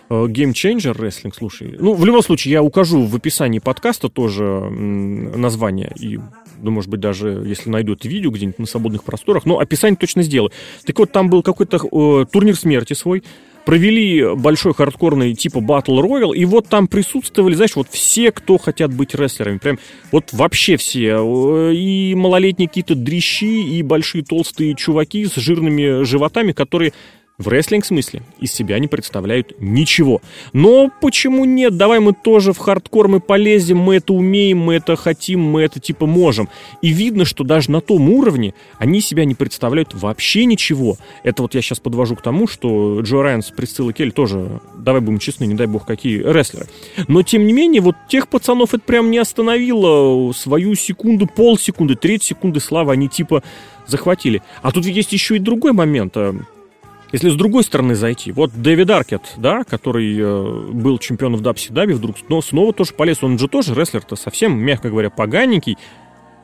э, 0.10 0.14
Game 0.26 0.52
Changer 0.52 0.96
Wrestling, 0.96 1.34
слушай. 1.36 1.76
Ну, 1.80 1.94
в 1.94 2.06
любом 2.06 2.22
случае, 2.22 2.54
я 2.54 2.64
укажу 2.64 3.06
в 3.06 3.16
описании 3.16 3.60
подкаста 3.60 4.10
тоже 4.10 4.44
название 4.44 5.92
и 6.00 6.20
ну, 6.62 6.72
может 6.72 6.90
быть, 6.90 7.00
даже 7.00 7.42
если 7.46 7.70
найду 7.70 7.94
это 7.94 8.08
видео 8.08 8.32
где-нибудь 8.32 8.60
на 8.60 8.66
свободных 8.66 9.04
просторах, 9.04 9.46
но 9.46 9.60
описание 9.60 9.98
точно 9.98 10.24
сделаю. 10.24 10.52
Так 10.86 11.00
вот, 11.00 11.12
там 11.12 11.30
был 11.30 11.42
какой-то 11.42 11.78
э, 11.78 12.26
турнир 12.32 12.56
смерти 12.56 12.94
свой, 12.94 13.24
провели 13.70 14.34
большой 14.34 14.74
хардкорный 14.74 15.36
типа 15.36 15.60
Battle 15.60 16.02
Royale, 16.02 16.36
и 16.36 16.44
вот 16.44 16.68
там 16.70 16.88
присутствовали, 16.88 17.54
знаешь, 17.54 17.76
вот 17.76 17.88
все, 17.92 18.32
кто 18.32 18.58
хотят 18.58 18.92
быть 18.92 19.14
рестлерами. 19.14 19.60
Прям 19.60 19.78
вот 20.12 20.34
вообще 20.34 20.76
все. 20.76 21.70
И 21.70 22.16
малолетние 22.16 22.68
какие-то 22.68 22.96
дрищи, 22.96 23.78
и 23.78 23.84
большие 23.84 24.24
толстые 24.24 24.74
чуваки 24.74 25.28
с 25.28 25.36
жирными 25.36 26.04
животами, 26.04 26.52
которые 26.52 26.94
в 27.40 27.48
рестлинг 27.48 27.86
смысле 27.86 28.22
из 28.40 28.52
себя 28.52 28.78
не 28.80 28.88
представляют 28.88 29.54
ничего. 29.60 30.22
Но 30.52 30.92
почему 31.02 31.46
нет? 31.46 31.78
Давай 31.78 32.00
мы 32.02 32.14
тоже 32.14 32.52
в 32.52 32.58
хардкор 32.58 33.08
мы 33.08 33.22
полезем, 33.22 33.78
мы 33.78 33.96
это 33.96 34.14
умеем, 34.14 34.60
мы 34.60 34.76
это 34.76 34.98
хотим, 34.98 35.40
мы 35.40 35.62
это 35.62 35.80
типа 35.80 36.06
можем. 36.06 36.50
И 36.82 36.90
видно, 36.90 37.24
что 37.24 37.46
даже 37.46 37.72
на 37.72 37.80
том 37.80 38.10
уровне 38.10 38.54
они 38.78 39.00
себя 39.00 39.24
не 39.24 39.36
представляют 39.36 39.94
вообще 39.94 40.44
ничего. 40.44 40.98
Это 41.24 41.42
вот 41.42 41.56
я 41.56 41.62
сейчас 41.62 41.80
подвожу 41.80 42.18
к 42.18 42.22
тому, 42.22 42.46
что 42.46 43.00
Джо 43.02 43.24
Райанс, 43.24 43.52
Присцилла 43.52 43.94
Келли 43.94 44.12
тоже, 44.12 44.60
давай 44.78 45.00
будем 45.02 45.20
честны, 45.20 45.46
не 45.46 45.56
дай 45.56 45.68
бог, 45.68 45.86
какие 45.86 46.22
рестлеры. 46.22 46.68
Но 47.08 47.24
тем 47.24 47.48
не 47.48 47.54
менее, 47.54 47.82
вот 47.82 47.96
тех 48.10 48.28
пацанов 48.28 48.74
это 48.74 48.84
прям 48.84 49.12
не 49.12 49.18
остановило 49.18 50.34
свою 50.34 50.76
секунду, 50.76 51.26
полсекунды, 51.26 51.96
треть 51.96 52.24
секунды 52.24 52.60
славы 52.60 52.92
они 52.92 53.08
типа 53.08 53.44
захватили. 53.88 54.42
А 54.62 54.72
тут 54.74 54.86
есть 54.86 55.14
еще 55.14 55.38
и 55.38 55.40
другой 55.40 55.72
момент. 55.72 56.18
Если 57.12 57.30
с 57.30 57.36
другой 57.36 57.64
стороны 57.64 57.96
зайти, 57.96 58.32
вот 58.32 58.52
Дэвид 58.54 58.90
Аркет, 58.92 59.34
да, 59.38 59.64
который 59.64 60.16
э, 60.20 60.72
был 60.72 61.00
чемпионом 61.00 61.40
в 61.40 61.42
WCW, 61.42 61.94
вдруг 61.94 62.18
но 62.30 62.42
снова 62.42 62.72
тоже 62.72 62.94
полез. 62.94 63.24
Он 63.24 63.40
же 63.40 63.48
тоже 63.48 63.74
рестлер-то 63.74 64.16
совсем, 64.16 64.58
мягко 64.60 64.90
говоря, 64.90 65.10
поганенький. 65.10 65.78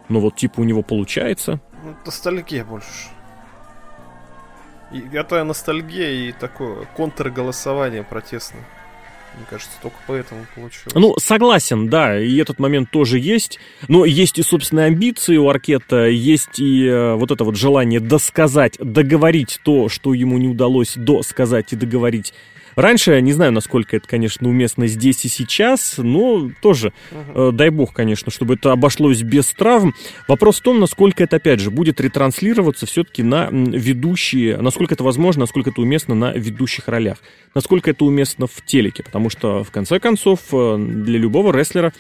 Но 0.10 0.20
вот 0.20 0.36
типа 0.36 0.62
у 0.62 0.64
него 0.64 0.82
получается. 0.82 1.60
Ну, 1.84 1.96
ностальгия 2.04 2.66
больше. 2.66 3.10
И 4.92 5.04
это 5.14 5.44
ностальгия 5.44 6.30
и 6.30 6.32
такое 6.32 6.88
контрголосование 6.96 8.04
протестное. 8.04 8.64
Мне 9.36 9.46
кажется, 9.50 9.74
только 9.82 9.98
поэтому 10.08 10.46
получилось. 10.56 10.94
Ну, 10.94 11.16
согласен, 11.18 11.90
да, 11.90 12.20
и 12.20 12.38
этот 12.38 12.60
момент 12.60 12.90
тоже 12.90 13.20
есть. 13.20 13.60
Но 13.88 14.06
есть 14.06 14.40
и 14.40 14.44
собственные 14.44 14.88
амбиции 14.88 15.36
у 15.36 15.50
Аркета, 15.50 16.06
есть 16.08 16.60
и 16.60 16.86
э, 16.86 17.16
вот 17.16 17.32
это 17.32 17.44
вот 17.44 17.56
желание 17.56 18.00
досказать, 18.00 18.78
договорить 18.80 19.60
то, 19.64 19.90
что 19.90 20.14
ему 20.14 20.38
не 20.38 20.48
удалось 20.48 20.94
досказать 20.96 21.74
и 21.74 21.76
договорить 21.76 22.34
Раньше, 22.76 23.22
не 23.22 23.32
знаю, 23.34 23.52
насколько 23.52 23.96
это, 23.96 24.08
конечно, 24.08 24.50
уместно 24.50 24.88
здесь 24.88 25.24
и 25.26 25.30
сейчас, 25.30 25.96
но 25.98 26.50
тоже, 26.62 26.94
угу. 27.12 27.50
э, 27.50 27.52
дай 27.54 27.70
бог, 27.70 27.94
конечно, 27.94 28.32
чтобы 28.32 28.56
это 28.56 28.72
обошлось 28.72 29.22
без 29.22 29.48
травм. 29.48 29.94
Вопрос 30.28 30.60
в 30.60 30.62
том, 30.62 30.80
насколько 30.80 31.24
это, 31.24 31.38
опять 31.38 31.60
же, 31.60 31.72
будет 31.72 32.02
ретранслироваться 32.02 32.86
все-таки 32.86 33.24
на 33.24 33.50
ведущие, 33.52 34.58
насколько 34.58 34.94
это 34.94 35.04
возможно, 35.04 35.42
насколько 35.42 35.70
это 35.70 35.82
уместно 35.82 36.16
на 36.16 36.32
ведущих 36.32 36.88
ролях, 36.88 37.18
насколько 37.54 37.90
это 37.90 38.04
уместно 38.04 38.48
в 38.48 38.62
телеке, 38.66 39.04
потому 39.04 39.30
что, 39.30 39.64
в 39.64 39.72
конце 39.72 40.00
концов, 40.00 40.40
э, 40.52 40.78
для 40.78 41.18
любого 41.18 41.54
рестлера 41.54 41.94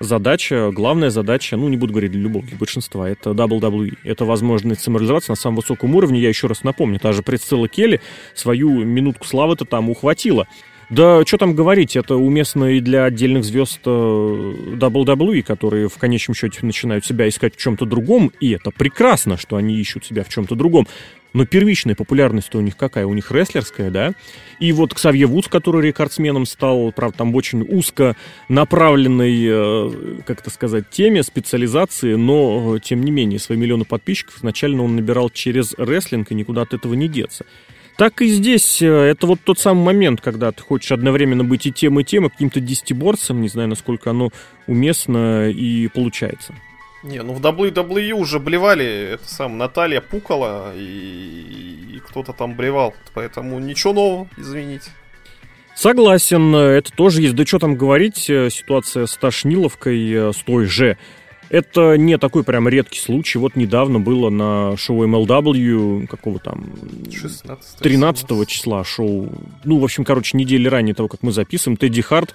задача, 0.00 0.70
главная 0.72 1.10
задача, 1.10 1.56
ну, 1.56 1.68
не 1.68 1.76
буду 1.76 1.92
говорить 1.92 2.12
для 2.12 2.22
любого, 2.22 2.44
для 2.44 2.56
большинства, 2.56 3.08
это 3.08 3.30
WWE. 3.30 3.98
Это 4.02 4.24
возможность 4.24 4.80
самореализоваться 4.80 5.30
на 5.30 5.36
самом 5.36 5.56
высоком 5.56 5.94
уровне. 5.94 6.20
Я 6.20 6.28
еще 6.28 6.46
раз 6.46 6.64
напомню, 6.64 6.98
та 6.98 7.12
же 7.12 7.22
Присцилла 7.22 7.68
Келли 7.68 8.00
свою 8.34 8.70
минутку 8.84 9.26
славы-то 9.26 9.64
там 9.64 9.90
ухватила. 9.90 10.48
Да, 10.90 11.24
что 11.24 11.38
там 11.38 11.54
говорить, 11.54 11.94
это 11.94 12.16
уместно 12.16 12.64
и 12.64 12.80
для 12.80 13.04
отдельных 13.04 13.44
звезд 13.44 13.80
WWE, 13.86 15.42
которые 15.42 15.88
в 15.88 15.96
конечном 15.98 16.34
счете 16.34 16.58
начинают 16.62 17.06
себя 17.06 17.28
искать 17.28 17.54
в 17.54 17.58
чем-то 17.58 17.86
другом, 17.86 18.32
и 18.40 18.50
это 18.50 18.72
прекрасно, 18.72 19.36
что 19.36 19.54
они 19.54 19.76
ищут 19.76 20.04
себя 20.04 20.24
в 20.24 20.28
чем-то 20.28 20.56
другом. 20.56 20.88
Но 21.32 21.46
первичная 21.46 21.94
популярность 21.94 22.52
у 22.56 22.60
них 22.60 22.76
какая? 22.76 23.06
У 23.06 23.14
них 23.14 23.30
рестлерская, 23.30 23.92
да? 23.92 24.14
И 24.58 24.72
вот 24.72 24.92
Ксавье 24.92 25.26
Вудс, 25.26 25.46
который 25.46 25.86
рекордсменом 25.86 26.44
стал, 26.44 26.90
правда, 26.90 27.18
там 27.18 27.36
очень 27.36 27.62
узко 27.62 28.16
направленной, 28.48 29.46
э, 29.46 30.22
как 30.26 30.40
это 30.40 30.50
сказать, 30.50 30.90
теме, 30.90 31.22
специализации, 31.22 32.14
но, 32.14 32.74
э, 32.74 32.80
тем 32.80 33.04
не 33.04 33.12
менее, 33.12 33.38
свои 33.38 33.56
миллионы 33.56 33.84
подписчиков 33.84 34.38
изначально 34.38 34.82
он 34.82 34.96
набирал 34.96 35.30
через 35.30 35.72
рестлинг, 35.78 36.32
и 36.32 36.34
никуда 36.34 36.62
от 36.62 36.74
этого 36.74 36.94
не 36.94 37.06
деться. 37.06 37.46
Так 38.00 38.22
и 38.22 38.28
здесь, 38.28 38.80
э, 38.80 38.86
это 38.86 39.26
вот 39.26 39.40
тот 39.44 39.58
самый 39.58 39.84
момент, 39.84 40.22
когда 40.22 40.52
ты 40.52 40.62
хочешь 40.62 40.90
одновременно 40.90 41.44
быть 41.44 41.66
и 41.66 41.70
тем, 41.70 42.00
и 42.00 42.02
тем, 42.02 42.24
и 42.24 42.30
каким-то 42.30 42.58
десятиборцем, 42.58 43.42
не 43.42 43.50
знаю, 43.50 43.68
насколько 43.68 44.08
оно 44.08 44.30
уместно 44.66 45.50
и 45.50 45.86
получается. 45.88 46.54
Не, 47.02 47.22
ну 47.22 47.34
в 47.34 47.42
WWE 47.42 48.12
уже 48.12 48.38
блевали, 48.38 48.86
это 48.86 49.28
сам 49.28 49.58
Наталья 49.58 50.00
пукала, 50.00 50.72
и, 50.74 51.96
и 51.96 52.00
кто-то 52.08 52.32
там 52.32 52.54
блевал, 52.56 52.94
поэтому 53.12 53.58
ничего 53.58 53.92
нового, 53.92 54.28
извините. 54.38 54.90
Согласен, 55.74 56.54
это 56.54 56.90
тоже 56.92 57.20
есть. 57.20 57.34
Да 57.34 57.44
что 57.44 57.58
там 57.58 57.76
говорить, 57.76 58.30
э, 58.30 58.48
ситуация 58.48 59.04
с 59.04 59.14
Тошниловкой, 59.18 60.10
э, 60.10 60.32
с 60.32 60.38
той 60.38 60.64
же, 60.64 60.96
это 61.50 61.96
не 61.96 62.16
такой 62.16 62.44
прям 62.44 62.68
редкий 62.68 63.00
случай. 63.00 63.38
Вот 63.38 63.56
недавно 63.56 63.98
было 63.98 64.30
на 64.30 64.76
шоу 64.76 65.04
MLW, 65.04 66.06
какого 66.06 66.38
там... 66.38 66.72
16 67.10 67.78
13 67.78 68.48
числа 68.48 68.84
шоу. 68.84 69.28
Ну, 69.64 69.78
в 69.78 69.84
общем, 69.84 70.04
короче, 70.04 70.36
недели 70.38 70.68
ранее 70.68 70.94
того, 70.94 71.08
как 71.08 71.22
мы 71.22 71.32
записываем, 71.32 71.76
Тедди 71.76 72.02
Харт 72.02 72.34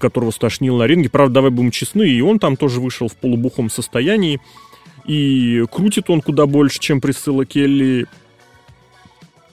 которого 0.00 0.32
стошнил 0.32 0.76
на 0.78 0.84
ринге. 0.88 1.08
Правда, 1.08 1.34
давай 1.34 1.52
будем 1.52 1.70
честны, 1.70 2.08
и 2.08 2.20
он 2.20 2.40
там 2.40 2.56
тоже 2.56 2.80
вышел 2.80 3.06
в 3.06 3.14
полубухом 3.14 3.70
состоянии. 3.70 4.40
И 5.04 5.64
крутит 5.70 6.10
он 6.10 6.20
куда 6.20 6.46
больше, 6.46 6.80
чем 6.80 7.00
Присцилла 7.00 7.46
Келли. 7.46 8.06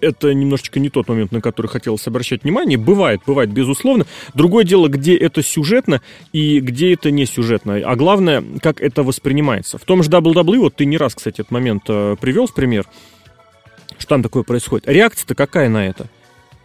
Это 0.04 0.34
немножечко 0.34 0.80
не 0.80 0.90
тот 0.90 1.08
момент, 1.08 1.32
на 1.32 1.42
который 1.42 1.68
хотелось 1.68 2.06
обращать 2.08 2.44
внимание. 2.44 2.78
Бывает, 2.78 3.22
бывает, 3.26 3.52
безусловно. 3.52 4.06
Другое 4.34 4.64
дело, 4.64 4.88
где 4.88 5.16
это 5.16 5.42
сюжетно 5.42 6.02
и 6.32 6.60
где 6.60 6.94
это 6.94 7.12
не 7.12 7.26
сюжетно. 7.26 7.78
А 7.84 7.96
главное, 7.96 8.44
как 8.62 8.82
это 8.82 9.04
воспринимается. 9.04 9.78
В 9.78 9.86
том 9.86 10.04
же 10.04 10.10
WWE, 10.10 10.60
вот 10.60 10.76
ты 10.76 10.86
не 10.86 10.98
раз, 10.98 11.16
кстати, 11.16 11.42
этот 11.42 11.52
момент 11.52 11.84
э, 11.88 12.16
привел 12.20 12.48
в 12.48 12.54
пример, 12.54 12.86
что 13.98 14.10
там 14.10 14.24
такое 14.24 14.44
происходит. 14.44 14.88
Реакция-то 14.88 15.36
какая 15.36 15.70
на 15.70 15.88
это? 15.88 16.08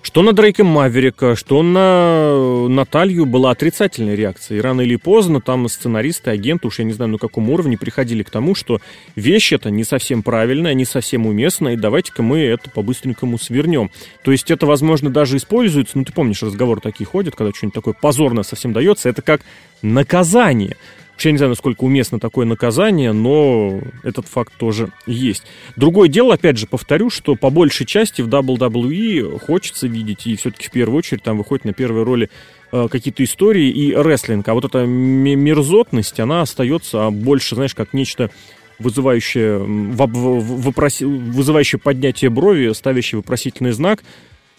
Что 0.09 0.23
на 0.23 0.33
Дрейка 0.33 0.65
Маверика, 0.65 1.37
что 1.37 1.63
на 1.63 2.67
Наталью 2.67 3.27
была 3.27 3.51
отрицательная 3.51 4.15
реакция. 4.15 4.57
И 4.57 4.61
рано 4.63 4.81
или 4.81 4.97
поздно 4.97 5.43
там 5.43 5.69
сценаристы, 5.69 6.31
агенты, 6.31 6.67
уж 6.67 6.79
я 6.79 6.87
не 6.87 6.95
знаю 6.95 7.11
на 7.11 7.19
каком 7.19 7.51
уровне, 7.51 7.77
приходили 7.77 8.23
к 8.23 8.31
тому, 8.31 8.55
что 8.55 8.81
вещь 9.17 9.53
это 9.53 9.69
не 9.71 9.85
совсем 9.85 10.23
правильная, 10.23 10.73
не 10.73 10.87
совсем 10.87 11.27
уместная, 11.27 11.75
и 11.75 11.77
давайте-ка 11.77 12.23
мы 12.23 12.39
это 12.39 12.71
по-быстренькому 12.71 13.39
свернем. 13.39 13.91
То 14.25 14.33
есть 14.33 14.51
это, 14.51 14.65
возможно, 14.65 15.11
даже 15.11 15.37
используется, 15.37 15.99
ну 15.99 16.05
ты 16.05 16.15
помнишь, 16.15 16.43
разговоры 16.43 16.81
такие 16.81 17.05
ходят, 17.05 17.37
когда 17.37 17.53
что-нибудь 17.53 17.75
такое 17.75 17.93
позорное 17.93 18.45
совсем 18.45 18.73
дается, 18.73 19.11
это 19.11 19.21
как 19.21 19.43
наказание. 19.83 20.79
Я 21.21 21.33
не 21.33 21.39
знаю, 21.39 21.51
насколько 21.51 21.85
уместно 21.85 22.21
такое 22.21 22.47
наказание, 22.47 23.13
но 23.13 23.81
этот 24.05 24.27
факт 24.27 24.53
тоже 24.57 24.91
есть. 25.07 25.45
Другое 25.77 26.09
дело, 26.09 26.35
опять 26.35 26.59
же, 26.59 26.67
повторю, 26.67 27.11
что 27.11 27.35
по 27.35 27.51
большей 27.51 27.87
части 27.87 28.23
в 28.23 28.29
WWE 28.29 29.39
хочется 29.41 29.87
видеть, 29.87 30.27
и 30.27 30.37
все-таки 30.37 30.69
в 30.69 30.71
первую 30.71 30.99
очередь 30.99 31.23
там 31.23 31.39
выходит 31.39 31.65
на 31.65 31.73
первой 31.73 32.05
роли 32.05 32.31
э, 32.73 32.89
какие-то 32.91 33.25
истории 33.25 33.69
и 33.69 33.95
рестлинг. 33.95 34.47
А 34.49 34.55
вот 34.55 34.65
эта 34.65 34.85
мерзотность, 34.87 36.21
она 36.21 36.43
остается 36.43 37.11
больше, 37.11 37.55
знаешь, 37.55 37.75
как 37.75 37.93
нечто 37.93 38.31
вызывающее, 38.79 39.59
вопроси, 39.59 41.05
вызывающее 41.05 41.81
поднятие 41.81 42.31
брови, 42.31 42.73
ставящее 42.73 43.19
вопросительный 43.19 43.73
знак, 43.73 44.05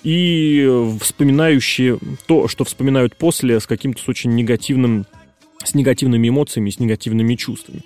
и 0.04 0.96
вспоминающие 1.02 2.00
то, 2.26 2.48
что 2.48 2.64
вспоминают 2.64 3.16
после 3.16 3.60
с 3.60 3.68
каким-то 3.68 4.02
очень 4.08 4.34
негативным 4.34 5.06
с 5.64 5.74
негативными 5.74 6.30
эмоциями, 6.30 6.70
с 6.70 6.80
негативными 6.80 7.36
чувствами. 7.36 7.84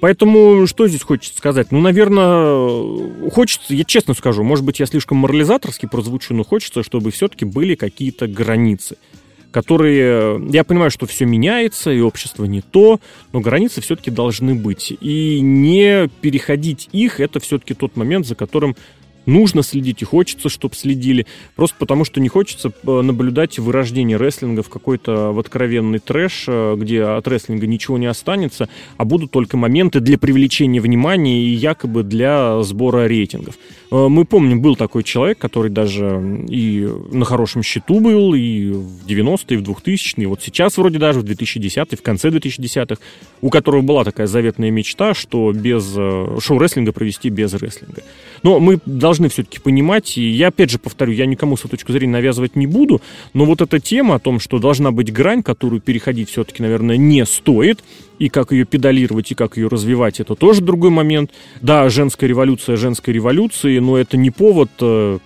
Поэтому 0.00 0.66
что 0.66 0.88
здесь 0.88 1.02
хочется 1.02 1.38
сказать? 1.38 1.70
Ну, 1.70 1.80
наверное, 1.80 3.30
хочется, 3.30 3.72
я 3.72 3.84
честно 3.84 4.14
скажу, 4.14 4.42
может 4.42 4.64
быть, 4.64 4.80
я 4.80 4.86
слишком 4.86 5.18
морализаторски 5.18 5.86
прозвучу, 5.86 6.34
но 6.34 6.42
хочется, 6.42 6.82
чтобы 6.82 7.12
все-таки 7.12 7.44
были 7.44 7.76
какие-то 7.76 8.26
границы, 8.26 8.96
которые... 9.52 10.44
Я 10.50 10.64
понимаю, 10.64 10.90
что 10.90 11.06
все 11.06 11.24
меняется, 11.24 11.92
и 11.92 12.00
общество 12.00 12.46
не 12.46 12.62
то, 12.62 12.98
но 13.32 13.38
границы 13.38 13.80
все-таки 13.80 14.10
должны 14.10 14.56
быть. 14.56 14.92
И 15.00 15.38
не 15.40 16.08
переходить 16.20 16.88
их, 16.90 17.20
это 17.20 17.38
все-таки 17.38 17.74
тот 17.74 17.94
момент, 17.94 18.26
за 18.26 18.34
которым 18.34 18.74
нужно 19.26 19.62
следить 19.62 20.02
и 20.02 20.04
хочется, 20.04 20.48
чтобы 20.48 20.74
следили. 20.74 21.26
Просто 21.56 21.76
потому, 21.78 22.04
что 22.04 22.20
не 22.20 22.28
хочется 22.28 22.70
э, 22.70 23.00
наблюдать 23.00 23.58
вырождение 23.58 24.16
рестлинга 24.16 24.62
в 24.62 24.68
какой-то 24.68 25.32
в 25.32 25.38
откровенный 25.38 25.98
трэш, 25.98 26.44
э, 26.48 26.74
где 26.76 27.02
от 27.02 27.26
рестлинга 27.28 27.66
ничего 27.66 27.98
не 27.98 28.06
останется, 28.06 28.68
а 28.96 29.04
будут 29.04 29.30
только 29.30 29.56
моменты 29.56 30.00
для 30.00 30.18
привлечения 30.18 30.80
внимания 30.80 31.42
и 31.42 31.50
якобы 31.50 32.02
для 32.02 32.62
сбора 32.62 33.06
рейтингов. 33.06 33.56
Э, 33.90 34.08
мы 34.08 34.24
помним, 34.24 34.60
был 34.60 34.76
такой 34.76 35.02
человек, 35.02 35.38
который 35.38 35.70
даже 35.70 36.20
и 36.48 36.88
на 37.10 37.24
хорошем 37.24 37.62
счету 37.62 38.00
был, 38.00 38.34
и 38.34 38.70
в 38.70 39.06
90-е, 39.06 39.56
и 39.58 39.60
в 39.60 39.62
2000-е, 39.62 40.26
вот 40.26 40.42
сейчас 40.42 40.76
вроде 40.76 40.98
даже 40.98 41.20
в 41.20 41.24
2010-е, 41.24 41.96
в 41.96 42.02
конце 42.02 42.28
2010-х, 42.28 43.00
у 43.40 43.50
которого 43.50 43.82
была 43.82 44.04
такая 44.04 44.26
заветная 44.26 44.70
мечта, 44.70 45.14
что 45.14 45.52
без 45.52 45.92
шоу-рестлинга 45.92 46.92
провести 46.92 47.28
без 47.28 47.52
рестлинга. 47.54 48.02
Но 48.42 48.58
мы 48.58 48.78
должны 48.86 49.11
должны 49.12 49.28
все-таки 49.28 49.60
понимать, 49.60 50.16
и 50.16 50.22
я 50.22 50.48
опять 50.48 50.70
же 50.70 50.78
повторю, 50.78 51.12
я 51.12 51.26
никому 51.26 51.58
свою 51.58 51.70
точку 51.70 51.92
зрения 51.92 52.14
навязывать 52.14 52.56
не 52.56 52.66
буду, 52.66 53.02
но 53.34 53.44
вот 53.44 53.60
эта 53.60 53.78
тема 53.78 54.14
о 54.14 54.18
том, 54.18 54.40
что 54.40 54.58
должна 54.58 54.90
быть 54.90 55.12
грань, 55.12 55.42
которую 55.42 55.82
переходить 55.82 56.30
все-таки, 56.30 56.62
наверное, 56.62 56.96
не 56.96 57.26
стоит, 57.26 57.84
и 58.18 58.30
как 58.30 58.52
ее 58.52 58.64
педалировать, 58.64 59.30
и 59.30 59.34
как 59.34 59.58
ее 59.58 59.68
развивать, 59.68 60.18
это 60.18 60.34
тоже 60.34 60.62
другой 60.62 60.88
момент. 60.88 61.30
Да, 61.60 61.90
женская 61.90 62.26
революция 62.26 62.76
женской 62.76 63.12
революции, 63.12 63.78
но 63.80 63.98
это 63.98 64.16
не 64.16 64.30
повод 64.30 64.70
э, 64.80 65.18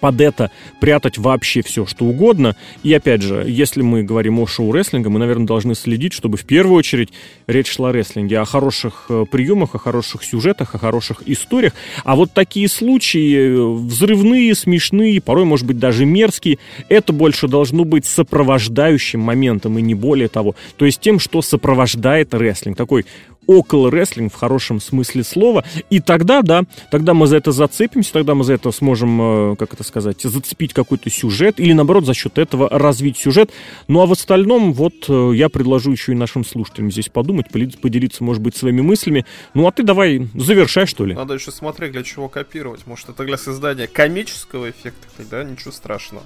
под 0.00 0.20
это 0.20 0.50
прятать 0.80 1.18
вообще 1.18 1.62
все, 1.62 1.86
что 1.86 2.04
угодно. 2.04 2.56
И 2.82 2.92
опять 2.92 3.22
же, 3.22 3.44
если 3.46 3.82
мы 3.82 4.02
говорим 4.02 4.38
о 4.38 4.46
шоу-рестлинге, 4.46 5.08
мы, 5.08 5.18
наверное, 5.18 5.46
должны 5.46 5.74
следить, 5.74 6.12
чтобы 6.12 6.36
в 6.36 6.44
первую 6.44 6.76
очередь 6.76 7.10
речь 7.46 7.70
шла 7.70 7.90
о 7.90 7.92
рестлинге, 7.92 8.38
о 8.38 8.44
хороших 8.44 9.06
э, 9.08 9.24
приемах, 9.30 9.74
о 9.74 9.78
хороших 9.78 10.24
сюжетах, 10.24 10.74
о 10.74 10.78
хороших 10.78 11.22
историях. 11.26 11.72
А 12.04 12.16
вот 12.16 12.32
такие 12.32 12.68
случаи 12.68 13.36
э, 13.36 13.60
взрывные, 13.60 14.54
смешные, 14.54 15.20
порой, 15.20 15.44
может 15.44 15.66
быть, 15.66 15.78
даже 15.78 16.04
мерзкие, 16.04 16.58
это 16.88 17.12
больше 17.12 17.48
должно 17.48 17.84
быть 17.84 18.06
сопровождающим 18.06 19.20
моментом 19.20 19.78
и 19.78 19.82
не 19.82 19.94
более 19.94 20.28
того. 20.28 20.54
То 20.76 20.84
есть 20.84 21.00
тем, 21.00 21.18
что 21.18 21.42
сопровождает 21.42 22.34
рестлинг. 22.34 22.76
Такой 22.76 23.06
около 23.48 23.90
рестлинг 23.90 24.32
в 24.32 24.36
хорошем 24.36 24.78
смысле 24.78 25.24
слова. 25.24 25.64
И 25.90 25.98
тогда, 25.98 26.42
да, 26.42 26.62
тогда 26.92 27.14
мы 27.14 27.26
за 27.26 27.38
это 27.38 27.50
зацепимся, 27.50 28.12
тогда 28.12 28.36
мы 28.36 28.44
за 28.44 28.52
это 28.52 28.70
сможем, 28.70 29.52
э, 29.52 29.56
как 29.56 29.72
это 29.72 29.82
сказать, 29.82 30.20
зацепить 30.20 30.74
какой-то 30.74 31.10
сюжет 31.10 31.58
или, 31.58 31.72
наоборот, 31.72 32.04
за 32.04 32.14
счет 32.14 32.38
этого 32.38 32.68
развить 32.68 33.16
сюжет. 33.16 33.50
Ну, 33.88 34.00
а 34.02 34.06
в 34.06 34.12
остальном, 34.12 34.72
вот, 34.74 35.06
э, 35.08 35.32
я 35.34 35.48
предложу 35.48 35.90
еще 35.90 36.12
и 36.12 36.14
нашим 36.14 36.44
слушателям 36.44 36.92
здесь 36.92 37.08
подумать, 37.08 37.46
поделиться, 37.50 38.22
может 38.22 38.42
быть, 38.42 38.54
своими 38.54 38.82
мыслями. 38.82 39.24
Ну, 39.54 39.66
а 39.66 39.72
ты 39.72 39.82
давай 39.82 40.28
завершай, 40.34 40.86
что 40.86 41.06
ли. 41.06 41.14
Надо 41.14 41.34
еще 41.34 41.50
смотреть, 41.50 41.92
для 41.92 42.02
чего 42.02 42.28
копировать. 42.28 42.86
Может, 42.86 43.08
это 43.08 43.24
для 43.24 43.38
создания 43.38 43.86
комического 43.86 44.68
эффекта, 44.68 45.06
тогда 45.16 45.42
ничего 45.42 45.72
страшного. 45.72 46.22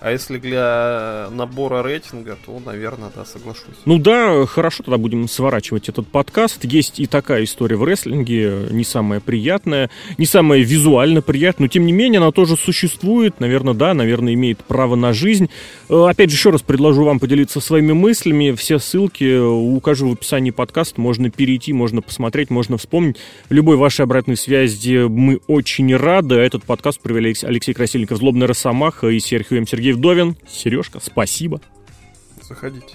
А 0.00 0.12
если 0.12 0.38
для 0.38 1.28
набора 1.32 1.82
рейтинга, 1.82 2.36
то, 2.46 2.60
наверное, 2.64 3.10
да, 3.14 3.24
соглашусь. 3.24 3.74
Ну 3.84 3.98
да, 3.98 4.46
хорошо, 4.46 4.84
тогда 4.84 4.96
будем 4.96 5.28
сворачивать 5.28 5.88
этот 5.88 6.06
подкаст. 6.06 6.64
Есть 6.64 7.00
и 7.00 7.06
такая 7.06 7.42
история 7.42 7.76
в 7.76 7.82
рестлинге, 7.82 8.68
не 8.70 8.84
самая 8.84 9.18
приятная, 9.18 9.90
не 10.16 10.26
самая 10.26 10.60
визуально 10.60 11.20
приятная, 11.20 11.64
но 11.64 11.68
тем 11.68 11.84
не 11.84 11.92
менее 11.92 12.18
она 12.18 12.30
тоже 12.30 12.56
существует. 12.56 13.40
Наверное, 13.40 13.74
да, 13.74 13.92
наверное, 13.92 14.34
имеет 14.34 14.58
право 14.58 14.94
на 14.94 15.12
жизнь. 15.12 15.50
Э, 15.88 16.06
опять 16.08 16.30
же, 16.30 16.36
еще 16.36 16.50
раз 16.50 16.62
предложу 16.62 17.04
вам 17.04 17.18
поделиться 17.18 17.60
своими 17.60 17.92
мыслями. 17.92 18.52
Все 18.52 18.78
ссылки 18.78 19.38
укажу 19.38 20.10
в 20.10 20.12
описании 20.12 20.52
подкаста. 20.52 21.00
Можно 21.00 21.30
перейти, 21.30 21.72
можно 21.72 22.02
посмотреть, 22.02 22.50
можно 22.50 22.78
вспомнить. 22.78 23.16
Любой 23.48 23.76
вашей 23.76 24.02
обратной 24.02 24.36
связи 24.36 25.08
мы 25.08 25.40
очень 25.48 25.94
рады. 25.96 26.36
Этот 26.36 26.62
подкаст 26.62 27.00
провели 27.00 27.34
Алексей 27.42 27.74
Красильников, 27.74 28.18
Злобный 28.18 28.46
Росомаха 28.46 29.08
и 29.08 29.18
Серхио 29.18 29.56
М. 29.56 29.66
Сергей 29.66 29.87
Сергей 29.88 29.92
Вдовин. 29.92 30.36
Сережка, 30.46 31.00
спасибо. 31.00 31.62
Заходите. 32.42 32.94